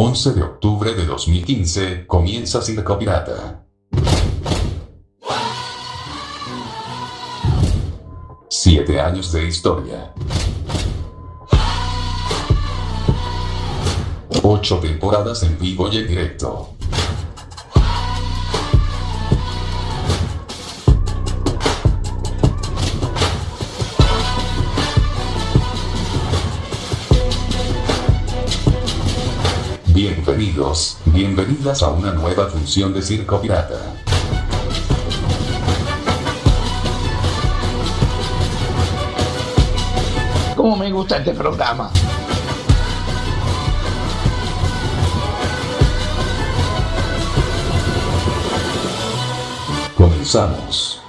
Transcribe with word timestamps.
11 0.00 0.32
de 0.32 0.42
octubre 0.44 0.94
de 0.94 1.04
2015, 1.04 2.06
comienza 2.06 2.62
Circo 2.62 2.96
Pirata. 2.96 3.64
Siete 8.48 9.00
años 9.00 9.32
de 9.32 9.48
historia. 9.48 10.14
Ocho 14.44 14.78
temporadas 14.78 15.42
en 15.42 15.58
vivo 15.58 15.88
y 15.92 15.96
en 15.96 16.06
directo. 16.06 16.77
amigos, 30.38 30.98
bienvenidas 31.06 31.82
a 31.82 31.88
una 31.88 32.12
nueva 32.12 32.46
función 32.46 32.94
de 32.94 33.02
Circo 33.02 33.40
Pirata. 33.40 33.74
¿Cómo 40.54 40.76
me 40.76 40.92
gusta 40.92 41.16
este 41.16 41.32
programa? 41.32 41.90
Comenzamos. 49.96 51.02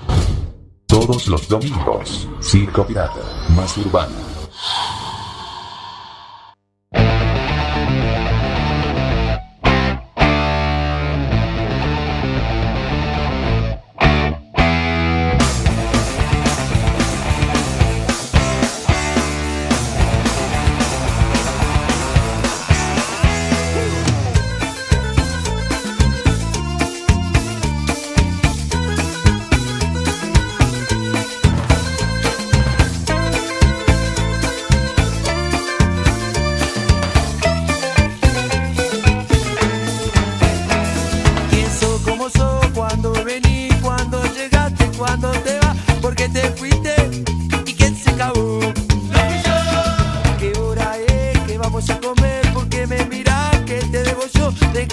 Todos 0.87 1.27
los 1.27 1.47
domingos, 1.47 2.27
Circo 2.41 2.83
Pirata, 2.83 3.21
más 3.49 3.77
urbana. 3.77 4.28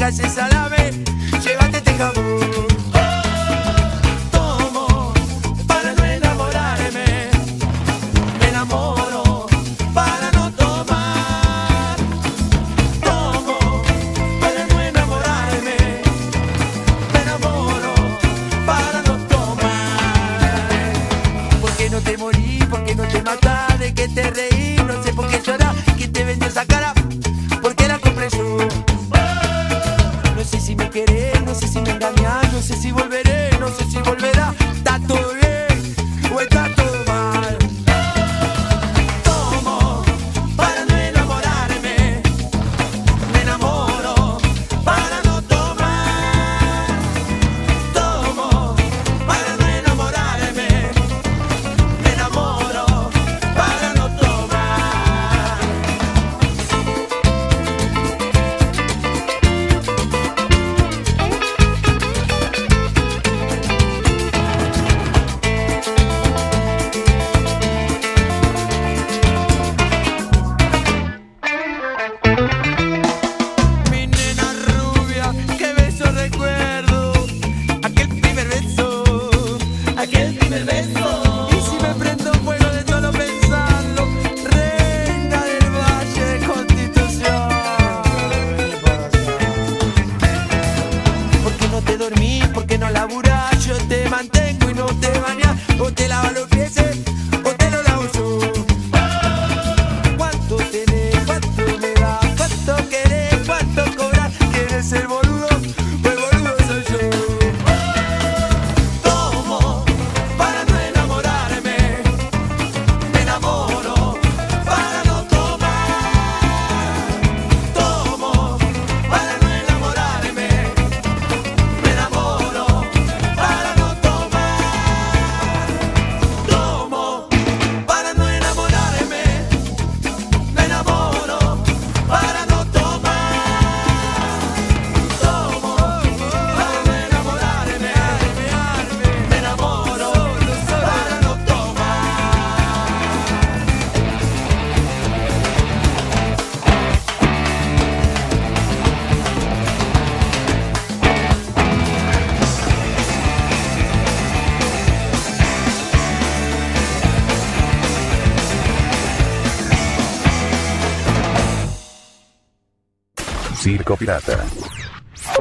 because 0.06 0.20
she's 0.20 0.36
a 0.38 0.55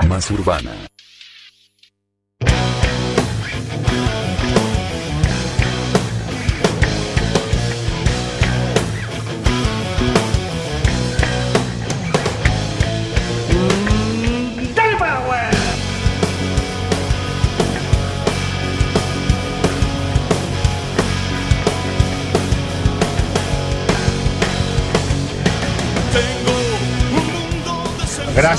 Más 0.07 0.31
urbana. 0.31 0.71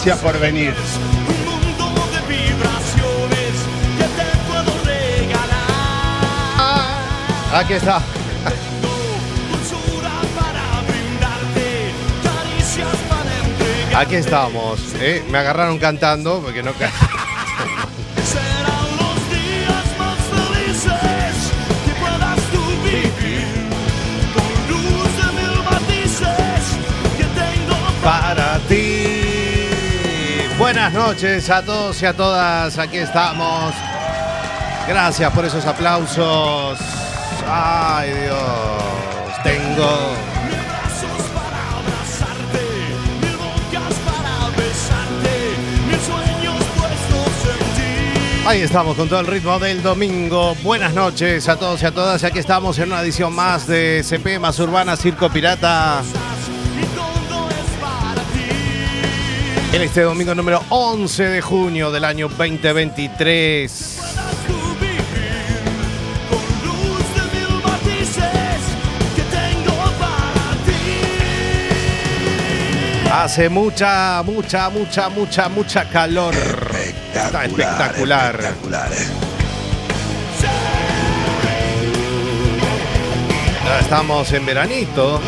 Gracias 0.07 0.25
por 0.25 0.41
venir. 0.41 0.73
Aquí 7.53 7.73
está. 7.73 8.01
Aquí 13.97 14.15
estamos. 14.15 14.95
¿eh? 15.01 15.25
Me 15.29 15.39
agarraron 15.39 15.81
cantando 15.81 16.41
porque 16.41 16.63
no 16.63 16.73
Buenas 30.59 30.91
noches 30.95 31.51
a 31.51 31.63
todos 31.63 32.01
y 32.01 32.07
a 32.07 32.15
todas. 32.15 32.79
Aquí 32.79 32.97
estamos. 32.97 33.75
Gracias 34.89 35.31
por 35.33 35.45
esos 35.45 35.67
aplausos. 35.67 36.79
Ay 37.47 38.11
Dios. 38.11 39.43
Tengo. 39.43 40.17
Ahí 48.47 48.63
estamos 48.63 48.97
con 48.97 49.09
todo 49.09 49.21
el 49.21 49.27
ritmo 49.27 49.59
del 49.59 49.83
domingo. 49.83 50.55
Buenas 50.63 50.95
noches 50.95 51.49
a 51.51 51.57
todos 51.57 51.83
y 51.83 51.87
a 51.87 51.91
todas. 51.91 52.25
Aquí 52.25 52.39
estamos 52.39 52.79
en 52.79 52.93
una 52.93 53.03
edición 53.03 53.35
más 53.35 53.67
de 53.67 54.03
CP 54.03 54.39
más 54.39 54.59
Urbana 54.59 54.97
Circo 54.97 55.29
Pirata. 55.29 56.03
En 59.77 59.83
este 59.83 60.01
domingo 60.01 60.35
número 60.35 60.65
11 60.71 61.23
de 61.25 61.43
junio 61.43 61.91
del 61.91 62.07
año 62.07 62.31
2023. 62.31 63.99
Puedas 63.99 64.17
tú 64.47 64.55
vivir 64.81 65.03
con 66.31 66.41
luz 66.67 67.05
de 67.15 67.21
mil 67.39 67.53
matices 67.63 68.63
que 69.15 69.21
tengo 69.25 69.77
para 70.01 70.57
ti. 70.65 71.05
Hace 73.13 73.51
mucha, 73.51 74.23
mucha, 74.23 74.71
mucha, 74.71 75.11
mucha, 75.11 75.51
mucha 75.51 75.85
calor. 75.91 76.35
Está 77.15 77.45
espectacular. 77.45 78.55
Ya 83.67 83.81
estamos 83.81 84.33
en 84.33 84.47
veranito. 84.47 85.21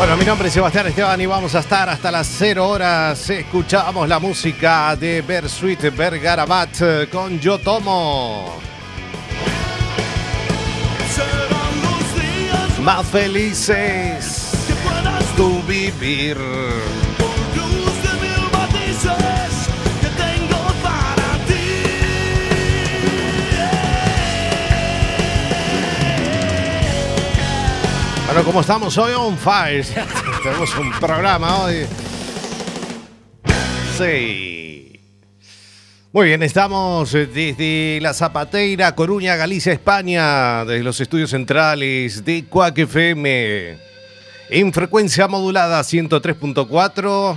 Bueno, 0.00 0.16
mi 0.16 0.24
nombre 0.24 0.48
es 0.48 0.54
Sebastián 0.54 0.86
Esteban 0.86 1.20
y 1.20 1.26
vamos 1.26 1.54
a 1.54 1.58
estar 1.58 1.86
hasta 1.90 2.10
las 2.10 2.26
0 2.26 2.66
horas. 2.66 3.28
Escuchamos 3.28 4.08
la 4.08 4.18
música 4.18 4.96
de 4.96 5.20
Bersuit 5.20 5.94
Bergarabat 5.94 6.70
eh, 6.80 7.08
con 7.12 7.38
Yo 7.38 7.58
Tomo. 7.58 8.58
Más 12.82 13.06
felices 13.08 14.52
que 14.66 14.74
puedas 14.76 15.36
tú 15.36 15.62
vivir. 15.64 16.38
Bueno, 28.40 28.52
como 28.52 28.62
estamos 28.62 28.96
hoy 28.96 29.12
on 29.12 29.36
fire, 29.36 29.84
tenemos 30.42 30.74
un 30.78 30.90
programa 30.92 31.58
hoy. 31.58 31.84
Sí. 33.98 34.98
Muy 36.10 36.28
bien, 36.28 36.42
estamos 36.42 37.12
desde 37.12 37.98
La 38.00 38.14
Zapateira, 38.14 38.94
Coruña, 38.94 39.36
Galicia, 39.36 39.74
España, 39.74 40.64
desde 40.64 40.82
los 40.82 40.98
estudios 41.02 41.28
centrales 41.28 42.24
de 42.24 42.46
Quack 42.46 42.78
FM. 42.78 43.76
En 44.48 44.72
frecuencia 44.72 45.28
modulada 45.28 45.78
103.4. 45.82 47.36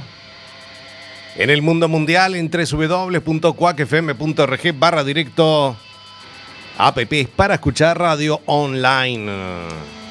En 1.35 1.49
el 1.49 1.61
mundo 1.61 1.89
mundial 1.89 2.35
en 2.35 2.49
www.quackfm.org 2.49 4.79
barra 4.79 5.03
directo. 5.03 5.75
App 6.77 6.97
para 7.35 7.55
escuchar 7.55 7.99
radio 7.99 8.39
online. 8.45 10.02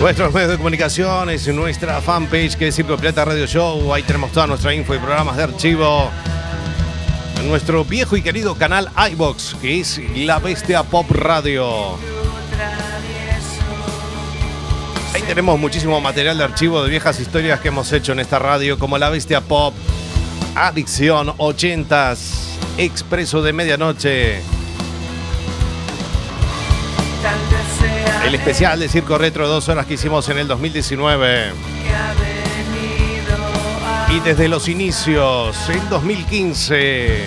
Nuestros 0.00 0.32
medios 0.32 0.50
de 0.52 0.56
comunicación 0.56 1.28
es 1.28 1.46
nuestra 1.48 2.00
fanpage 2.00 2.56
que 2.56 2.68
es 2.68 2.74
Circo 2.74 2.96
Pirata 2.96 3.22
Radio 3.22 3.46
Show. 3.46 3.92
Ahí 3.92 4.02
tenemos 4.02 4.32
toda 4.32 4.46
nuestra 4.46 4.72
info 4.72 4.94
y 4.94 4.98
programas 4.98 5.36
de 5.36 5.42
archivo. 5.42 6.10
Nuestro 7.44 7.84
viejo 7.84 8.16
y 8.16 8.22
querido 8.22 8.54
canal 8.54 8.90
iBox, 9.12 9.56
que 9.60 9.78
es 9.78 10.00
La 10.16 10.38
Bestia 10.38 10.84
Pop 10.84 11.10
Radio. 11.10 11.98
Ahí 15.14 15.20
tenemos 15.26 15.60
muchísimo 15.60 16.00
material 16.00 16.38
de 16.38 16.44
archivo 16.44 16.82
de 16.82 16.88
viejas 16.88 17.20
historias 17.20 17.60
que 17.60 17.68
hemos 17.68 17.92
hecho 17.92 18.12
en 18.12 18.20
esta 18.20 18.38
radio, 18.38 18.78
como 18.78 18.96
La 18.96 19.10
Bestia 19.10 19.42
Pop, 19.42 19.74
Adicción 20.54 21.28
80s, 21.36 22.18
Expreso 22.78 23.42
de 23.42 23.52
Medianoche, 23.52 24.40
el 28.26 28.34
especial 28.34 28.80
de 28.80 28.88
Circo 28.88 29.18
Retro 29.18 29.48
dos 29.48 29.68
horas 29.68 29.86
que 29.86 29.94
hicimos 29.94 30.28
en 30.28 30.38
el 30.38 30.48
2019. 30.48 31.52
que 31.82 31.94
ha 31.94 32.14
venido 32.14 33.36
a 33.86 34.12
Y 34.12 34.20
desde 34.20 34.48
los 34.48 34.68
inicios, 34.68 35.56
en 35.68 35.88
2015, 35.88 37.24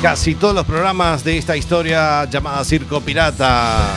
casi 0.00 0.34
todos 0.34 0.54
los 0.54 0.64
programas 0.66 1.24
de 1.24 1.38
esta 1.38 1.56
historia 1.56 2.24
llamada 2.24 2.64
Circo 2.64 3.00
Pirata. 3.00 3.94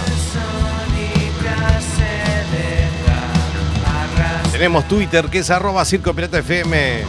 Tenemos 4.51 4.88
Twitter 4.88 5.25
que 5.25 5.39
es 5.39 5.50
arroba 5.50 5.84
Circo 5.84 6.13
Pirata 6.13 6.39
FM. 6.39 7.04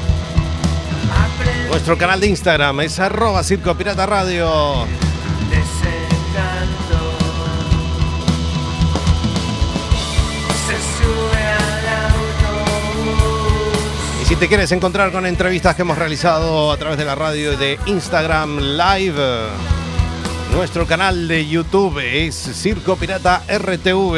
Nuestro 1.71 1.97
canal 1.97 2.19
de 2.21 2.27
Instagram 2.27 2.81
es 2.81 2.99
arroba 2.99 3.43
Circo 3.45 3.75
Pirata 3.77 4.05
Radio. 4.05 4.87
Si 14.27 14.35
te 14.35 14.49
quieres 14.49 14.73
encontrar 14.73 15.13
con 15.13 15.25
entrevistas 15.25 15.77
que 15.77 15.83
hemos 15.83 15.97
realizado 15.97 16.73
a 16.73 16.77
través 16.77 16.99
de 16.99 17.05
la 17.05 17.15
radio 17.15 17.53
y 17.53 17.57
de 17.57 17.79
Instagram 17.87 18.59
Live, 18.59 19.23
nuestro 20.53 20.85
canal 20.85 21.29
de 21.29 21.47
YouTube 21.47 22.01
es 22.01 22.35
Circo 22.35 22.97
Pirata 22.97 23.45
RTV. 23.47 24.17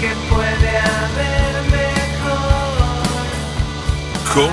que 0.00 0.12
puede 0.30 0.78
haber 0.78 1.62
mejor 1.72 3.02
¿Cómo? 4.34 4.52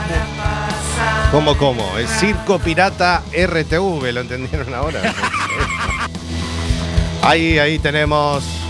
¿Cómo, 1.31 1.57
cómo? 1.57 1.97
Es 1.99 2.09
Circo 2.09 2.57
Pirata 2.57 3.21
RTV, 3.31 4.11
¿lo 4.13 4.21
entendieron 4.21 4.73
ahora? 4.73 4.99
ahí, 7.21 7.59
ahí 7.59 7.77
tenemos. 7.77 8.60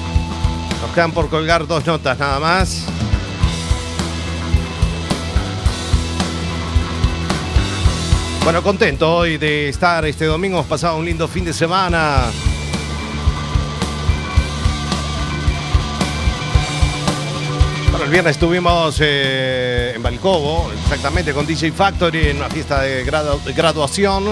Nos 0.81 0.91
quedan 0.93 1.11
por 1.11 1.29
colgar 1.29 1.67
dos 1.67 1.85
notas 1.85 2.17
nada 2.17 2.39
más. 2.39 2.85
Bueno, 8.43 8.63
contento 8.63 9.15
hoy 9.17 9.37
de 9.37 9.69
estar 9.69 10.03
este 10.05 10.25
domingo. 10.25 10.57
Hemos 10.57 10.67
pasado 10.67 10.97
un 10.97 11.05
lindo 11.05 11.27
fin 11.27 11.45
de 11.45 11.53
semana. 11.53 12.23
Bueno, 17.91 18.05
el 18.05 18.11
viernes 18.11 18.31
estuvimos 18.31 18.97
eh, 19.01 19.93
en 19.95 20.01
Balcobo, 20.01 20.71
exactamente 20.83 21.33
con 21.33 21.45
DJ 21.45 21.71
Factory 21.71 22.29
en 22.29 22.37
una 22.37 22.49
fiesta 22.49 22.81
de, 22.81 23.05
gradu- 23.05 23.41
de 23.43 23.53
graduación. 23.53 24.23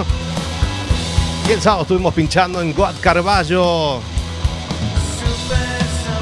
Y 1.48 1.52
el 1.52 1.62
sábado 1.62 1.82
estuvimos 1.84 2.14
pinchando 2.14 2.62
en 2.62 2.74
Guad 2.74 2.96
Carballo. 3.02 4.00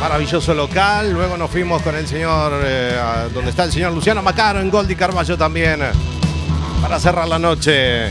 Maravilloso 0.07 0.53
local. 0.53 1.11
Luego 1.11 1.35
nos 1.35 1.51
fuimos 1.51 1.81
con 1.81 1.93
el 1.93 2.07
señor, 2.07 2.61
eh, 2.63 2.97
donde 3.33 3.49
está 3.49 3.65
el 3.65 3.73
señor 3.73 3.91
Luciano 3.91 4.21
Macaro 4.21 4.61
en 4.61 4.69
Goldi 4.69 4.95
Carballo 4.95 5.37
también. 5.37 5.81
Para 6.81 6.97
cerrar 6.97 7.27
la 7.27 7.37
noche. 7.37 8.09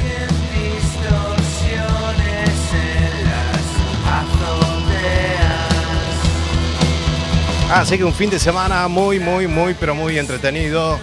Así 7.73 7.97
que 7.97 8.05
un 8.05 8.12
fin 8.12 8.29
de 8.29 8.38
semana 8.38 8.87
muy, 8.88 9.19
muy, 9.19 9.47
muy, 9.47 9.73
pero 9.73 9.95
muy 9.95 10.19
entretenido. 10.19 10.99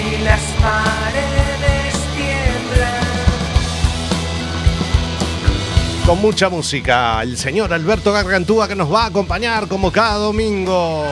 Y 0.00 0.22
las 0.22 0.40
paredes 0.62 1.27
Con 6.08 6.22
mucha 6.22 6.48
música. 6.48 7.22
El 7.22 7.36
señor 7.36 7.70
Alberto 7.70 8.14
Gargantúa 8.14 8.66
que 8.66 8.74
nos 8.74 8.90
va 8.90 9.02
a 9.02 9.06
acompañar 9.08 9.68
como 9.68 9.92
cada 9.92 10.14
domingo. 10.14 11.04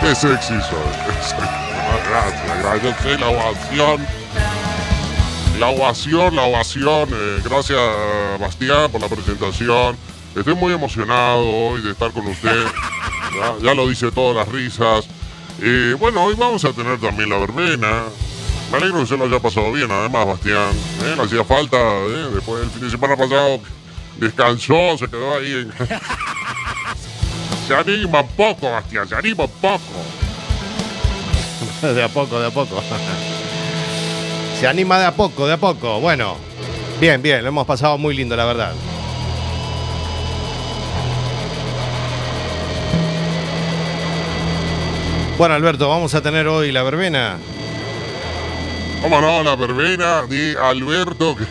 Qué 0.00 0.14
sexy 0.14 0.54
soy. 0.60 0.78
Gracias, 2.08 2.62
gracias. 2.62 2.96
Sí, 3.02 3.08
la 3.18 3.28
ovación. 3.30 4.06
La 5.58 5.66
ovación, 5.70 6.36
la 6.36 6.42
ovación. 6.42 7.08
eh, 7.12 7.40
gracias, 7.42 7.80
Bastián, 8.38 8.92
por 8.92 9.00
la 9.00 9.08
presentación. 9.08 9.96
Estoy 10.36 10.54
muy 10.54 10.72
emocionado 10.72 11.44
hoy 11.44 11.82
de 11.82 11.90
estar 11.90 12.12
con 12.12 12.28
usted. 12.28 12.64
Ya, 13.34 13.54
ya 13.60 13.74
lo 13.74 13.88
dice 13.88 14.12
todas 14.12 14.36
las 14.36 14.54
risas. 14.54 15.08
Eh, 15.60 15.96
bueno, 15.98 16.22
hoy 16.22 16.34
vamos 16.34 16.64
a 16.66 16.72
tener 16.72 17.00
también 17.00 17.30
la 17.30 17.38
verbena. 17.38 18.02
Me 18.72 18.78
alegro 18.78 19.00
que 19.00 19.06
se 19.06 19.18
lo 19.18 19.26
haya 19.26 19.38
pasado 19.38 19.70
bien, 19.70 19.90
además, 19.90 20.26
Bastián. 20.26 20.72
Eh, 21.04 21.14
le 21.14 21.22
hacía 21.22 21.44
falta, 21.44 21.76
eh, 21.76 22.30
después 22.32 22.62
del 22.62 22.70
fin 22.70 22.80
de 22.80 22.90
semana 22.90 23.16
pasado, 23.18 23.60
descansó, 24.16 24.96
se 24.96 25.08
quedó 25.08 25.36
ahí. 25.36 25.68
se 27.68 27.74
anima 27.74 28.26
poco, 28.26 28.70
Bastián, 28.70 29.06
se 29.06 29.14
anima 29.14 29.46
poco. 29.46 29.78
De 31.82 32.02
a 32.02 32.08
poco, 32.08 32.40
de 32.40 32.46
a 32.46 32.50
poco. 32.50 32.82
Se 34.58 34.66
anima 34.66 34.98
de 34.98 35.06
a 35.06 35.14
poco, 35.14 35.46
de 35.46 35.52
a 35.52 35.56
poco. 35.58 36.00
Bueno, 36.00 36.36
bien, 37.00 37.20
bien, 37.20 37.42
lo 37.42 37.48
hemos 37.48 37.66
pasado 37.66 37.98
muy 37.98 38.16
lindo, 38.16 38.36
la 38.36 38.44
verdad. 38.44 38.72
Bueno, 45.36 45.56
Alberto, 45.56 45.88
vamos 45.88 46.14
a 46.14 46.22
tener 46.22 46.46
hoy 46.46 46.72
la 46.72 46.82
verbena. 46.84 47.38
¿Cómo 49.02 49.20
no? 49.20 49.42
La 49.42 49.56
verbena 49.56 50.22
de 50.22 50.56
Alberto, 50.60 51.34
que 51.36 51.44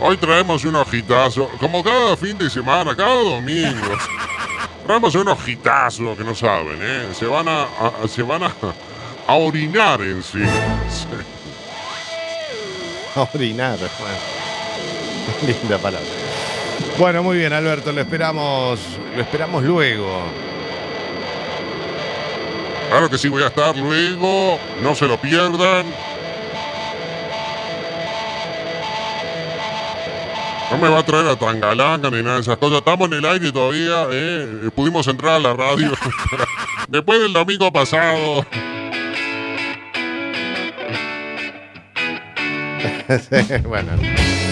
hoy 0.00 0.16
traemos 0.16 0.64
un 0.64 0.74
hojitazo, 0.76 1.48
como 1.60 1.82
cada 1.82 2.16
fin 2.16 2.36
de 2.36 2.50
semana, 2.50 2.96
cada 2.96 3.14
domingo. 3.14 3.96
Traemos 4.86 5.14
un 5.14 5.28
hojitazo 5.28 6.16
que 6.16 6.24
no 6.24 6.34
saben, 6.34 6.78
¿eh? 6.80 7.08
Se 7.16 7.26
van 7.26 7.46
a, 7.48 7.62
a- 7.62 8.08
se 8.08 8.22
van 8.22 8.42
a, 8.42 8.52
a 9.28 9.34
orinar 9.34 10.00
en 10.02 10.22
sí. 10.22 10.40
Sí. 10.88 11.06
A 13.14 13.28
orinar. 13.34 13.78
Bueno. 13.78 14.16
Linda 15.60 15.76
palabra. 15.76 16.06
Bueno, 16.98 17.22
muy 17.22 17.36
bien, 17.36 17.52
Alberto, 17.52 17.92
lo 17.92 18.00
esperamos, 18.00 18.80
lo 19.14 19.20
esperamos 19.22 19.62
luego. 19.62 20.22
Claro 22.88 23.10
que 23.10 23.18
sí, 23.18 23.28
voy 23.28 23.42
a 23.42 23.48
estar 23.48 23.76
luego, 23.76 24.58
no 24.82 24.94
se 24.94 25.06
lo 25.06 25.18
pierdan. 25.20 25.84
No 30.72 30.78
me 30.78 30.88
va 30.88 31.00
a 31.00 31.04
traer 31.04 31.28
a 31.28 31.36
Tangalanga 31.36 32.10
ni 32.10 32.22
nada 32.22 32.36
de 32.36 32.40
esas 32.40 32.56
cosas. 32.56 32.78
Estamos 32.78 33.06
en 33.08 33.18
el 33.18 33.26
aire 33.26 33.52
todavía, 33.52 34.06
¿eh? 34.10 34.70
Pudimos 34.74 35.06
entrar 35.06 35.34
a 35.34 35.38
la 35.38 35.52
radio. 35.52 35.92
Después 36.88 37.20
del 37.20 37.34
domingo 37.34 37.70
pasado. 37.70 38.46
Sí, 43.08 43.58
bueno, 43.68 43.92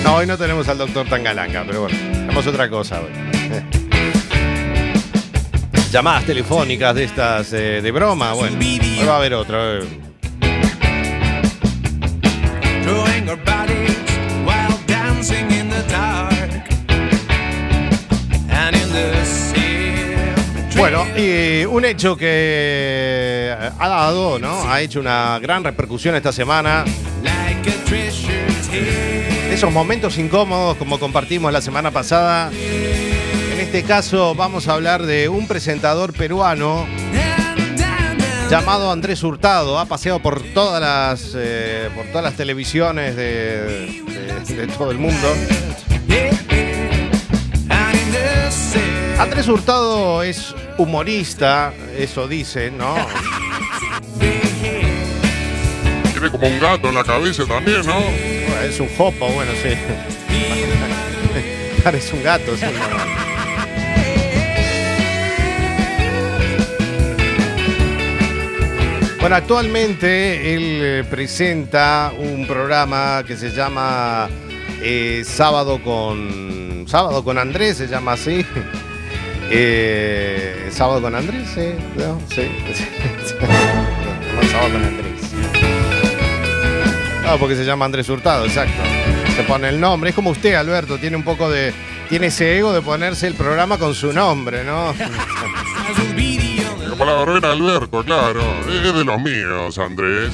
no, 0.04 0.16
hoy 0.16 0.26
no 0.26 0.36
tenemos 0.36 0.68
al 0.68 0.76
doctor 0.76 1.08
Tangalanga, 1.08 1.64
pero 1.66 1.80
bueno, 1.82 1.96
tenemos 1.98 2.46
otra 2.46 2.68
cosa 2.68 3.00
hoy. 3.00 3.10
Llamadas 5.90 6.26
telefónicas 6.26 6.94
de 6.94 7.04
estas 7.04 7.50
eh, 7.54 7.80
de 7.80 7.90
broma, 7.90 8.34
bueno, 8.34 8.58
hoy 8.58 9.06
va 9.06 9.14
a 9.14 9.16
haber 9.16 9.32
otra. 9.32 9.78
eh. 9.78 10.00
Bueno, 20.76 21.04
y 21.16 21.64
un 21.66 21.84
hecho 21.84 22.16
que 22.16 23.54
ha 23.78 23.88
dado, 23.88 24.38
¿no? 24.38 24.70
Ha 24.70 24.80
hecho 24.80 25.00
una 25.00 25.38
gran 25.40 25.62
repercusión 25.64 26.14
esta 26.14 26.32
semana. 26.32 26.84
Esos 29.52 29.70
momentos 29.72 30.16
incómodos 30.18 30.76
como 30.78 30.98
compartimos 30.98 31.52
la 31.52 31.60
semana 31.60 31.90
pasada. 31.90 32.50
En 32.52 33.60
este 33.60 33.82
caso 33.82 34.34
vamos 34.34 34.68
a 34.68 34.74
hablar 34.74 35.04
de 35.04 35.28
un 35.28 35.46
presentador 35.46 36.12
peruano 36.14 36.86
llamado 38.50 38.90
Andrés 38.90 39.22
Hurtado. 39.22 39.78
Ha 39.78 39.84
paseado 39.86 40.20
por 40.20 40.40
todas 40.54 40.80
las, 40.80 41.32
eh, 41.36 41.90
por 41.94 42.06
todas 42.06 42.24
las 42.24 42.34
televisiones 42.34 43.16
de, 43.16 44.02
de- 44.46 44.56
de 44.56 44.66
todo 44.68 44.90
el 44.92 44.98
mundo. 44.98 45.28
Andrés 49.18 49.48
Hurtado 49.48 50.22
es 50.22 50.54
humorista, 50.78 51.74
eso 51.96 52.26
dice, 52.26 52.70
¿no? 52.70 52.94
Tiene 56.12 56.30
como 56.30 56.48
un 56.48 56.58
gato 56.58 56.88
en 56.88 56.94
la 56.94 57.04
cabeza 57.04 57.44
también, 57.44 57.84
¿no? 57.86 58.00
Bueno, 58.00 58.60
Es 58.62 58.80
un 58.80 58.88
jopo, 58.96 59.28
bueno, 59.28 59.52
sí. 59.62 59.70
Parece 61.84 62.16
un 62.16 62.22
gato, 62.22 62.56
sí. 62.56 62.64
no. 62.64 63.30
Bueno, 69.20 69.36
actualmente 69.36 70.54
él 70.54 70.80
eh, 70.82 71.04
presenta 71.08 72.10
un 72.18 72.46
programa 72.46 73.22
que 73.26 73.36
se 73.36 73.50
llama 73.50 74.28
eh, 74.80 75.22
Sábado 75.24 75.82
con 75.82 76.84
Sábado 76.86 77.22
con 77.24 77.38
Andrés, 77.38 77.76
se 77.76 77.86
llama 77.88 78.12
así. 78.12 78.44
Eh, 79.52 80.68
Sábado 80.70 81.02
con 81.02 81.12
Andrés, 81.12 81.48
sí, 81.52 81.74
¿no? 81.96 82.20
sí. 82.32 82.48
No, 83.40 84.42
Sábado 84.48 84.70
con 84.74 84.84
Andrés. 84.84 85.20
No, 87.24 87.36
porque 87.36 87.56
se 87.56 87.64
llama 87.64 87.84
Andrés 87.84 88.08
Hurtado, 88.08 88.44
exacto. 88.44 88.80
Se 89.34 89.42
pone 89.42 89.68
el 89.68 89.80
nombre. 89.80 90.10
Es 90.10 90.14
como 90.16 90.30
usted, 90.30 90.54
Alberto, 90.54 90.98
tiene 90.98 91.16
un 91.16 91.24
poco 91.24 91.50
de. 91.50 91.74
Tiene 92.08 92.28
ese 92.28 92.58
ego 92.58 92.72
de 92.72 92.80
ponerse 92.80 93.26
el 93.26 93.34
programa 93.34 93.76
con 93.76 93.92
su 93.92 94.12
nombre, 94.12 94.62
¿no? 94.62 94.94
Como 96.90 97.04
la 97.04 97.24
verbena 97.24 97.52
Alberto, 97.52 98.04
claro. 98.04 98.42
Es 98.68 98.94
de 98.94 99.04
los 99.04 99.20
míos, 99.20 99.78
Andrés. 99.78 100.32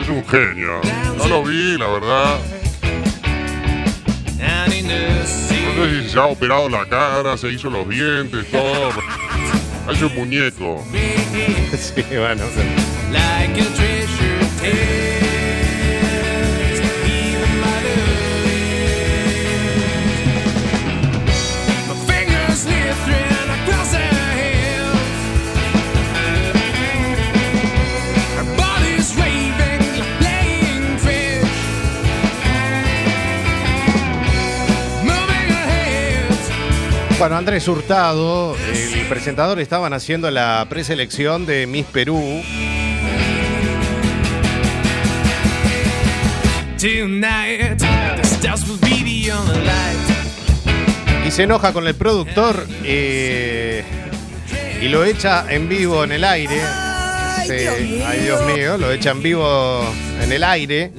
Es 0.00 0.08
un 0.08 0.24
genio. 0.26 0.80
No 1.18 1.28
lo 1.28 1.44
vi, 1.44 1.76
la 1.76 1.86
verdad. 1.88 2.38
No 4.86 5.84
sé 5.84 6.02
si 6.02 6.08
se 6.10 6.18
ha 6.18 6.26
operado 6.26 6.68
la 6.68 6.86
cara, 6.88 7.36
se 7.36 7.48
hizo 7.50 7.70
los 7.70 7.88
dientes, 7.88 8.46
todo. 8.50 8.90
Es 9.92 10.02
un 10.02 10.12
muñeco. 10.16 10.84
Sí, 11.78 12.02
bueno. 12.10 12.42
like 13.12 13.60
a 13.60 14.05
Bueno, 37.26 37.38
Andrés 37.38 37.66
Hurtado, 37.66 38.56
el 38.72 39.08
presentador, 39.08 39.58
estaban 39.58 39.92
haciendo 39.92 40.30
la 40.30 40.64
preselección 40.70 41.44
de 41.44 41.66
Miss 41.66 41.84
Perú. 41.86 42.22
Y 51.26 51.30
se 51.32 51.42
enoja 51.42 51.72
con 51.72 51.88
el 51.88 51.96
productor 51.96 52.64
eh, 52.84 53.82
y 54.80 54.86
lo 54.86 55.04
echa 55.04 55.52
en 55.52 55.68
vivo 55.68 56.04
en 56.04 56.12
el 56.12 56.22
aire. 56.22 56.60
Ay, 57.40 58.20
Dios 58.22 58.40
mío, 58.54 58.78
lo 58.78 58.92
echa 58.92 59.10
en 59.10 59.22
vivo 59.24 59.84
en 60.22 60.30
el 60.30 60.44
aire. 60.44 60.92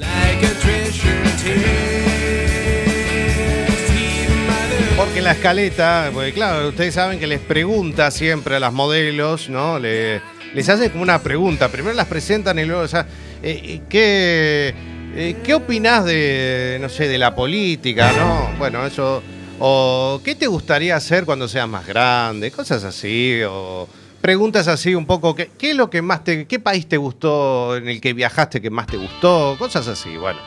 En 5.17 5.23
la 5.23 5.31
escaleta, 5.31 6.11
porque 6.13 6.31
claro, 6.31 6.69
ustedes 6.69 6.93
saben 6.93 7.19
que 7.19 7.25
les 7.25 7.39
pregunta 7.39 8.11
siempre 8.11 8.55
a 8.55 8.59
las 8.59 8.71
modelos, 8.71 9.49
¿no? 9.49 9.79
Le- 9.79 10.21
les 10.53 10.69
hacen 10.69 10.89
como 10.91 11.01
una 11.03 11.19
pregunta. 11.23 11.69
Primero 11.69 11.95
las 11.95 12.05
presentan 12.05 12.59
y 12.59 12.65
luego, 12.65 12.83
o 12.83 12.87
sea, 12.87 13.01
eh, 13.41 13.59
eh, 13.63 13.81
¿qué, 13.89 14.73
eh, 15.15 15.35
¿qué 15.43 15.53
opinás 15.55 16.05
de, 16.05 16.77
no 16.79 16.87
sé, 16.89 17.07
de 17.07 17.17
la 17.17 17.33
política, 17.35 18.11
no? 18.13 18.51
Bueno, 18.59 18.85
eso. 18.85 19.23
O 19.59 20.21
¿qué 20.23 20.35
te 20.35 20.45
gustaría 20.45 20.95
hacer 20.95 21.25
cuando 21.25 21.47
seas 21.47 21.67
más 21.67 21.87
grande? 21.87 22.51
Cosas 22.51 22.83
así. 22.83 23.41
O 23.49 23.87
preguntas 24.21 24.67
así 24.67 24.93
un 24.93 25.07
poco. 25.07 25.35
¿qué, 25.35 25.49
qué 25.57 25.71
es 25.71 25.75
lo 25.75 25.89
que 25.89 26.03
más 26.03 26.23
te. 26.23 26.45
¿Qué 26.45 26.59
país 26.59 26.87
te 26.87 26.97
gustó 26.97 27.75
en 27.75 27.89
el 27.89 27.99
que 27.99 28.13
viajaste 28.13 28.61
que 28.61 28.69
más 28.69 28.85
te 28.85 28.97
gustó? 28.97 29.55
Cosas 29.57 29.87
así, 29.87 30.15
bueno. 30.15 30.39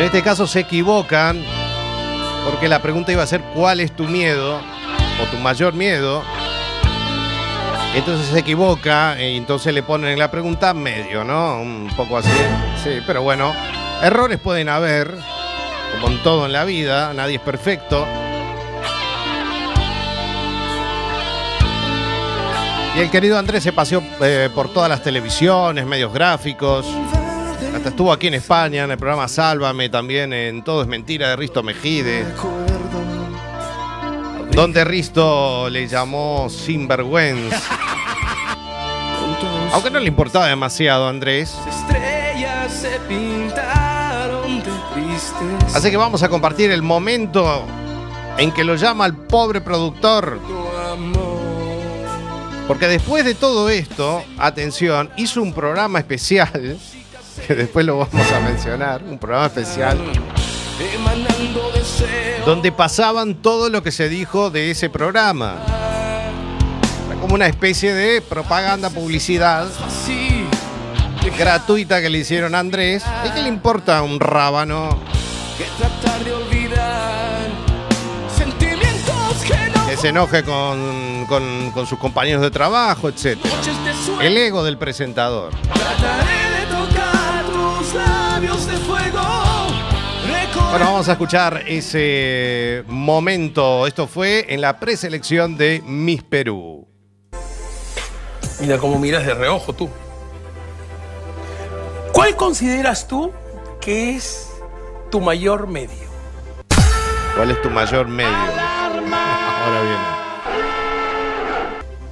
En 0.00 0.06
este 0.06 0.22
caso 0.22 0.46
se 0.46 0.60
equivocan 0.60 1.44
porque 2.46 2.68
la 2.68 2.80
pregunta 2.80 3.12
iba 3.12 3.22
a 3.22 3.26
ser 3.26 3.42
¿cuál 3.54 3.80
es 3.80 3.94
tu 3.94 4.04
miedo 4.04 4.56
o 4.56 5.26
tu 5.30 5.36
mayor 5.36 5.74
miedo? 5.74 6.22
Entonces 7.94 8.28
se 8.28 8.38
equivoca 8.38 9.20
y 9.20 9.36
entonces 9.36 9.74
le 9.74 9.82
ponen 9.82 10.12
en 10.12 10.18
la 10.18 10.30
pregunta 10.30 10.72
medio, 10.72 11.22
¿no? 11.22 11.60
Un 11.60 11.92
poco 11.94 12.16
así. 12.16 12.30
Sí, 12.82 13.02
pero 13.06 13.20
bueno, 13.20 13.52
errores 14.02 14.38
pueden 14.38 14.70
haber, 14.70 15.14
como 15.92 16.08
en 16.08 16.22
todo 16.22 16.46
en 16.46 16.52
la 16.52 16.64
vida, 16.64 17.12
nadie 17.12 17.34
es 17.34 17.42
perfecto. 17.42 18.06
Y 22.96 23.00
el 23.00 23.10
querido 23.10 23.38
Andrés 23.38 23.62
se 23.62 23.74
paseó 23.74 24.02
eh, 24.22 24.48
por 24.54 24.72
todas 24.72 24.88
las 24.88 25.02
televisiones, 25.02 25.84
medios 25.84 26.10
gráficos. 26.10 26.86
Hasta 27.74 27.90
estuvo 27.90 28.12
aquí 28.12 28.26
en 28.26 28.34
España, 28.34 28.84
en 28.84 28.90
el 28.90 28.98
programa 28.98 29.28
Sálvame, 29.28 29.88
también 29.88 30.32
en 30.32 30.62
Todo 30.62 30.82
es 30.82 30.88
Mentira 30.88 31.30
de 31.30 31.36
Risto 31.36 31.62
Mejide. 31.62 32.26
Donde 34.52 34.84
Risto 34.84 35.70
le 35.70 35.86
llamó 35.86 36.48
sinvergüenza. 36.50 37.56
Aunque 39.72 39.90
no 39.90 40.00
le 40.00 40.08
importaba 40.08 40.48
demasiado 40.48 41.06
a 41.06 41.10
Andrés. 41.10 41.56
Estrellas 41.68 42.72
se 42.72 42.98
pintaron 43.08 44.58
de 44.58 44.70
tristes. 44.94 45.74
Así 45.74 45.90
que 45.90 45.96
vamos 45.96 46.22
a 46.22 46.28
compartir 46.28 46.70
el 46.72 46.82
momento 46.82 47.64
en 48.36 48.52
que 48.52 48.64
lo 48.64 48.74
llama 48.74 49.06
el 49.06 49.14
pobre 49.14 49.60
productor. 49.60 50.40
Porque 52.66 52.86
después 52.86 53.24
de 53.24 53.34
todo 53.34 53.68
esto, 53.68 54.24
atención, 54.38 55.10
hizo 55.16 55.42
un 55.42 55.52
programa 55.52 55.98
especial, 55.98 56.78
después 57.54 57.84
lo 57.86 57.98
vamos 57.98 58.32
a 58.32 58.40
mencionar, 58.40 59.02
un 59.02 59.18
programa 59.18 59.46
especial, 59.46 59.98
donde 62.44 62.72
pasaban 62.72 63.34
todo 63.36 63.68
lo 63.70 63.82
que 63.82 63.92
se 63.92 64.08
dijo 64.08 64.50
de 64.50 64.70
ese 64.70 64.88
programa. 64.90 65.56
Era 67.10 67.20
como 67.20 67.34
una 67.34 67.46
especie 67.46 67.92
de 67.94 68.20
propaganda, 68.22 68.90
publicidad 68.90 69.66
gratuita 71.38 72.00
que 72.00 72.10
le 72.10 72.18
hicieron 72.18 72.54
a 72.54 72.58
Andrés. 72.58 73.04
¿Y 73.24 73.30
qué 73.30 73.42
le 73.42 73.48
importa 73.48 74.02
un 74.02 74.20
rábano 74.20 74.98
Que 79.86 79.96
se 79.96 80.08
enoje 80.08 80.42
con, 80.44 81.26
con- 81.26 81.86
sus 81.86 81.98
compañeros 81.98 82.42
de 82.42 82.50
trabajo, 82.50 83.08
etc. 83.08 83.38
El 84.20 84.36
ego 84.36 84.62
del 84.62 84.78
presentador. 84.78 85.50
Trataré 85.72 86.50
de 86.60 86.66
tocar 86.66 87.19
Bueno, 90.70 90.84
vamos 90.84 91.08
a 91.08 91.12
escuchar 91.12 91.64
ese 91.66 92.84
momento. 92.86 93.88
Esto 93.88 94.06
fue 94.06 94.46
en 94.54 94.60
la 94.60 94.78
preselección 94.78 95.56
de 95.56 95.82
Miss 95.84 96.22
Perú. 96.22 96.86
Mira 98.60 98.78
cómo 98.78 98.96
miras 99.00 99.26
de 99.26 99.34
reojo 99.34 99.72
tú. 99.72 99.90
¿Cuál 102.12 102.36
consideras 102.36 103.08
tú 103.08 103.32
que 103.80 104.14
es 104.14 104.48
tu 105.10 105.20
mayor 105.20 105.66
medio? 105.66 106.08
¿Cuál 107.34 107.50
es 107.50 107.60
tu 107.62 107.70
mayor 107.70 108.06
medio? 108.06 108.30
Ahora 108.30 109.82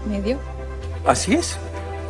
viene. 0.05 0.21
medio. 0.21 0.39
Así 1.07 1.35
es. 1.35 1.59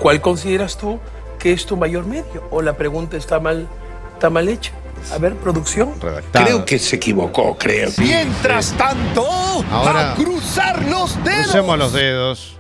¿Cuál 0.00 0.22
consideras 0.22 0.78
tú 0.78 0.98
que 1.38 1.52
es 1.52 1.66
tu 1.66 1.76
mayor 1.76 2.06
medio? 2.06 2.44
¿O 2.50 2.62
la 2.62 2.72
pregunta 2.74 3.18
está 3.18 3.38
mal, 3.38 3.68
está 4.14 4.30
mal 4.30 4.48
hecha? 4.48 4.72
A 5.12 5.18
ver, 5.18 5.34
producción. 5.36 6.00
Redactado. 6.00 6.44
Creo 6.44 6.64
que 6.64 6.78
se 6.78 6.96
equivocó, 6.96 7.56
creo. 7.56 7.90
Mientras 7.98 8.72
tanto, 8.72 9.26
Ahora- 9.70 10.12
a 10.12 10.14
cruzar 10.14 10.84
los 10.86 11.22
dedos. 11.24 11.42
Crucemos 11.44 11.78
los 11.78 11.92
dedos. 11.92 12.56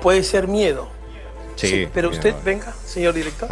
Puede 0.00 0.22
ser 0.22 0.48
miedo. 0.48 0.88
Sí. 1.56 1.86
pero 1.92 2.08
usted, 2.08 2.34
venga, 2.42 2.72
señor 2.86 3.12
director. 3.12 3.50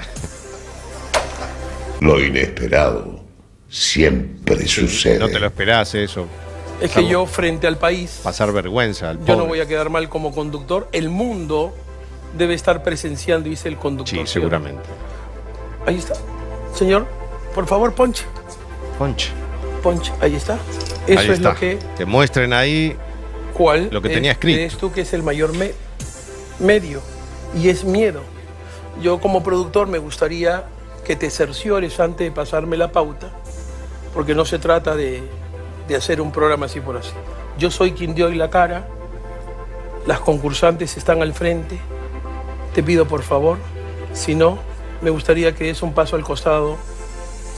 Lo 2.00 2.18
inesperado 2.24 3.20
siempre 3.68 4.66
sucede. 4.66 5.18
No 5.18 5.28
te 5.28 5.38
lo 5.38 5.46
esperás 5.46 5.94
eso. 5.94 6.26
Es 6.80 6.92
que 6.92 7.06
yo, 7.06 7.26
frente 7.26 7.66
al 7.66 7.76
país, 7.76 8.20
Pasar 8.22 8.52
vergüenza 8.52 9.10
al 9.10 9.24
yo 9.24 9.36
no 9.36 9.46
voy 9.46 9.60
a 9.60 9.66
quedar 9.66 9.90
mal 9.90 10.08
como 10.08 10.32
conductor. 10.32 10.88
El 10.92 11.08
mundo 11.08 11.74
debe 12.36 12.54
estar 12.54 12.82
presenciando, 12.82 13.48
dice 13.48 13.68
el 13.68 13.76
conductor. 13.76 14.16
Sí, 14.18 14.32
seguramente. 14.32 14.88
Ahí 15.86 15.96
está. 15.96 16.14
Señor, 16.74 17.06
por 17.58 17.66
favor, 17.66 17.92
ponche. 17.92 18.24
Ponche. 19.00 19.30
Ponche, 19.82 20.12
ahí 20.20 20.36
está. 20.36 20.58
Eso 21.08 21.18
Ahí 21.18 21.26
es 21.26 21.38
está. 21.38 21.48
lo 21.48 21.54
que. 21.56 21.76
Te 21.96 22.04
muestren 22.04 22.52
ahí. 22.52 22.96
¿Cuál? 23.52 23.88
Lo 23.90 24.00
que 24.00 24.06
es- 24.06 24.14
tenía 24.14 24.30
escrito. 24.30 24.56
crees 24.58 24.76
tú 24.76 24.92
que 24.92 25.00
es 25.00 25.12
el 25.12 25.24
mayor 25.24 25.52
me- 25.56 25.72
medio? 26.60 27.00
Y 27.56 27.68
es 27.68 27.82
miedo. 27.82 28.20
Yo 29.02 29.18
como 29.18 29.42
productor 29.42 29.88
me 29.88 29.98
gustaría 29.98 30.66
que 31.04 31.16
te 31.16 31.30
cerciores 31.30 31.98
antes 31.98 32.28
de 32.28 32.30
pasarme 32.30 32.76
la 32.76 32.92
pauta, 32.92 33.30
porque 34.14 34.36
no 34.36 34.44
se 34.44 34.60
trata 34.60 34.94
de, 34.94 35.24
de 35.88 35.96
hacer 35.96 36.20
un 36.20 36.30
programa 36.30 36.66
así 36.66 36.80
por 36.80 36.96
así. 36.96 37.10
Yo 37.58 37.72
soy 37.72 37.90
quien 37.90 38.14
dio 38.14 38.26
hoy 38.26 38.36
la 38.36 38.50
cara, 38.50 38.86
las 40.06 40.20
concursantes 40.20 40.96
están 40.96 41.22
al 41.22 41.34
frente, 41.34 41.76
te 42.72 42.84
pido 42.84 43.08
por 43.08 43.22
favor, 43.24 43.58
si 44.12 44.36
no, 44.36 44.60
me 45.02 45.10
gustaría 45.10 45.56
que 45.56 45.64
des 45.64 45.82
un 45.82 45.92
paso 45.92 46.14
al 46.14 46.22
costado 46.22 46.76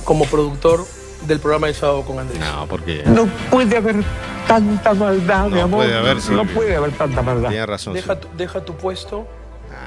como 0.05 0.25
productor 0.27 0.85
del 1.27 1.39
programa 1.41 1.67
de 1.67 1.75
sábado 1.75 2.03
con 2.03 2.19
Andrés. 2.19 2.41
No, 2.41 2.67
porque 2.67 3.03
No 3.07 3.27
puede 3.51 3.77
haber 3.77 3.97
tanta 4.49 4.95
maldad, 4.95 5.47
mi 5.49 5.57
No 5.57 5.63
amor. 5.65 5.85
puede 5.85 5.97
haber, 5.97 6.17
no 6.31 6.45
puede 6.47 6.77
haber 6.77 6.93
tanta 6.93 7.23
maldad. 7.23 7.51
tiene 7.51 7.67
razón. 7.67 7.93
Deja 7.95 8.15
sí. 8.15 8.21
tu, 8.23 8.29
deja 8.37 8.65
tu 8.65 8.75
puesto 8.77 9.27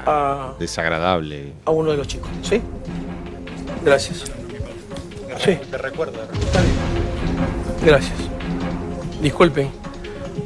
Ah, 0.06 0.52
a, 0.54 0.58
Desagradable. 0.58 1.52
a 1.64 1.70
uno 1.70 1.90
de 1.90 1.96
los 1.96 2.06
chicos, 2.06 2.28
¿sí? 2.42 2.60
Gracias. 3.84 4.24
Sí. 5.44 5.58
Te 5.70 5.78
recuerdo. 5.78 6.12
Gracias. 7.84 8.14
Disculpen. 9.20 9.70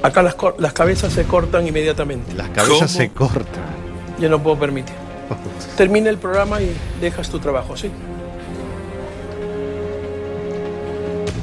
Acá 0.03 0.23
las 0.23 0.73
cabezas 0.73 1.13
se 1.13 1.25
cortan 1.25 1.67
inmediatamente. 1.67 2.35
Las 2.35 2.49
cabezas 2.51 2.91
se 2.91 3.11
cortan. 3.11 3.63
Yo 4.21 4.29
no 4.29 4.43
puedo 4.43 4.59
permitir. 4.59 4.95
Termina 5.77 6.11
el 6.11 6.19
programa 6.19 6.61
y 6.61 6.75
dejas 7.01 7.29
tu 7.29 7.39
trabajo, 7.39 7.77
¿sí? 7.77 7.91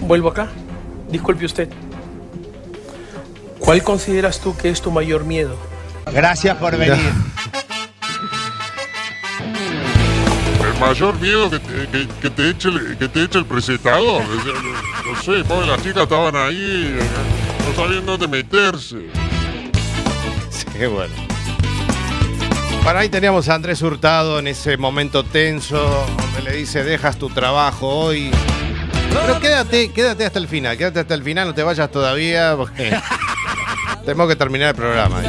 Vuelvo 0.05 0.29
acá. 0.29 0.47
Disculpe 1.09 1.45
usted. 1.45 1.69
¿Cuál 3.59 3.83
consideras 3.83 4.39
tú 4.39 4.55
que 4.55 4.69
es 4.69 4.81
tu 4.81 4.91
mayor 4.91 5.23
miedo? 5.25 5.57
Gracias 6.13 6.55
por 6.57 6.77
venir. 6.77 7.11
El 10.61 10.79
mayor 10.79 11.19
miedo 11.19 11.49
que 11.49 11.59
te, 11.59 11.87
que, 11.87 12.07
que 12.21 12.29
te 12.29 12.49
eche, 12.49 12.69
el, 12.69 12.97
que 12.97 13.07
te 13.07 13.23
eche 13.23 13.39
el 13.39 13.45
presentador. 13.45 14.21
No, 14.23 15.11
no 15.11 15.21
sé, 15.21 15.43
pobre, 15.45 15.67
las 15.67 15.81
chicas 15.81 16.03
estaban 16.03 16.35
ahí, 16.35 16.95
no 17.67 17.83
sabían 17.83 18.05
dónde 18.05 18.27
meterse. 18.27 19.09
Sí, 20.49 20.85
bueno. 20.85 21.13
Bueno, 22.83 22.99
ahí 22.99 23.09
teníamos 23.09 23.49
a 23.49 23.55
Andrés 23.55 23.81
Hurtado 23.81 24.37
en 24.37 24.47
ese 24.47 24.77
momento 24.77 25.23
tenso, 25.23 26.05
donde 26.17 26.41
le 26.43 26.57
dice, 26.57 26.83
dejas 26.83 27.17
tu 27.17 27.29
trabajo 27.29 27.87
hoy. 27.87 28.29
Pero 29.21 29.39
quédate, 29.39 29.91
quédate 29.91 30.25
hasta 30.25 30.39
el 30.39 30.47
final, 30.47 30.77
quédate 30.77 30.99
hasta 30.99 31.13
el 31.13 31.23
final, 31.23 31.47
no 31.47 31.53
te 31.53 31.63
vayas 31.63 31.89
todavía, 31.91 32.53
porque 32.57 32.95
tenemos 34.05 34.27
que 34.27 34.35
terminar 34.35 34.69
el 34.69 34.75
programa. 34.75 35.21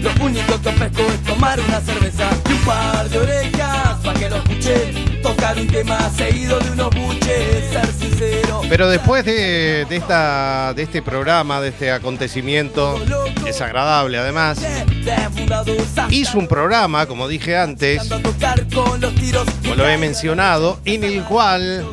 Lo 0.00 0.10
único 0.24 0.60
que 0.60 0.68
ofrezco 0.68 1.02
es 1.02 1.22
tomar 1.24 1.58
una 1.60 1.80
cerveza 1.80 2.28
y 2.48 2.52
un 2.52 2.60
par 2.60 3.08
de 3.08 3.18
orejas 3.18 3.98
para 4.02 4.18
que 4.18 4.28
lo 4.30 4.36
escuchen. 4.36 5.22
Tocar 5.22 5.58
un 5.58 5.66
tema 5.66 5.98
seguido 6.10 6.58
de 6.60 6.70
unos 6.70 6.94
buches, 6.94 7.70
ser 7.72 7.86
sincero. 7.86 8.60
Pero 8.68 8.88
después 8.88 9.24
de, 9.24 9.86
de 9.88 9.96
esta, 9.96 10.72
de 10.74 10.82
este 10.84 11.02
programa, 11.02 11.60
de 11.60 11.70
este 11.70 11.90
acontecimiento 11.90 13.00
desagradable 13.44 14.18
además, 14.18 14.60
hizo 16.10 16.38
un 16.38 16.46
programa, 16.46 17.06
como 17.06 17.26
dije 17.26 17.56
antes, 17.56 18.08
como 18.72 19.74
lo 19.74 19.88
he 19.88 19.98
mencionado, 19.98 20.80
en 20.84 21.04
el 21.04 21.24
cual 21.24 21.86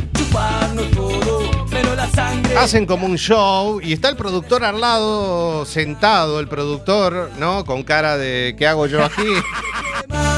hacen 2.58 2.86
como 2.86 3.06
un 3.06 3.18
show 3.18 3.80
y 3.82 3.94
está 3.94 4.10
el 4.10 4.16
productor 4.16 4.64
al 4.64 4.82
lado 4.82 5.66
sentado, 5.66 6.40
el 6.40 6.48
productor, 6.48 7.32
¿no? 7.38 7.66
Con 7.66 7.84
cara 7.84 8.18
de 8.18 8.56
¿qué 8.58 8.68
hago 8.68 8.88
yo 8.88 9.04
aquí? 9.04 9.22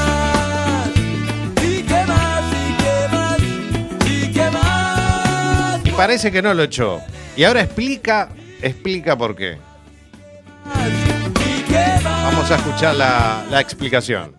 ¿Y 5.84 5.90
parece 5.92 6.30
que 6.30 6.42
no 6.42 6.54
lo 6.54 6.64
echó. 6.64 7.00
Y 7.36 7.44
ahora 7.44 7.62
explica, 7.62 8.28
explica 8.60 9.16
por 9.16 9.34
qué. 9.34 9.58
Vamos 12.02 12.50
a 12.50 12.56
escuchar 12.56 12.94
la, 12.94 13.44
la 13.50 13.60
explicación. 13.60 14.34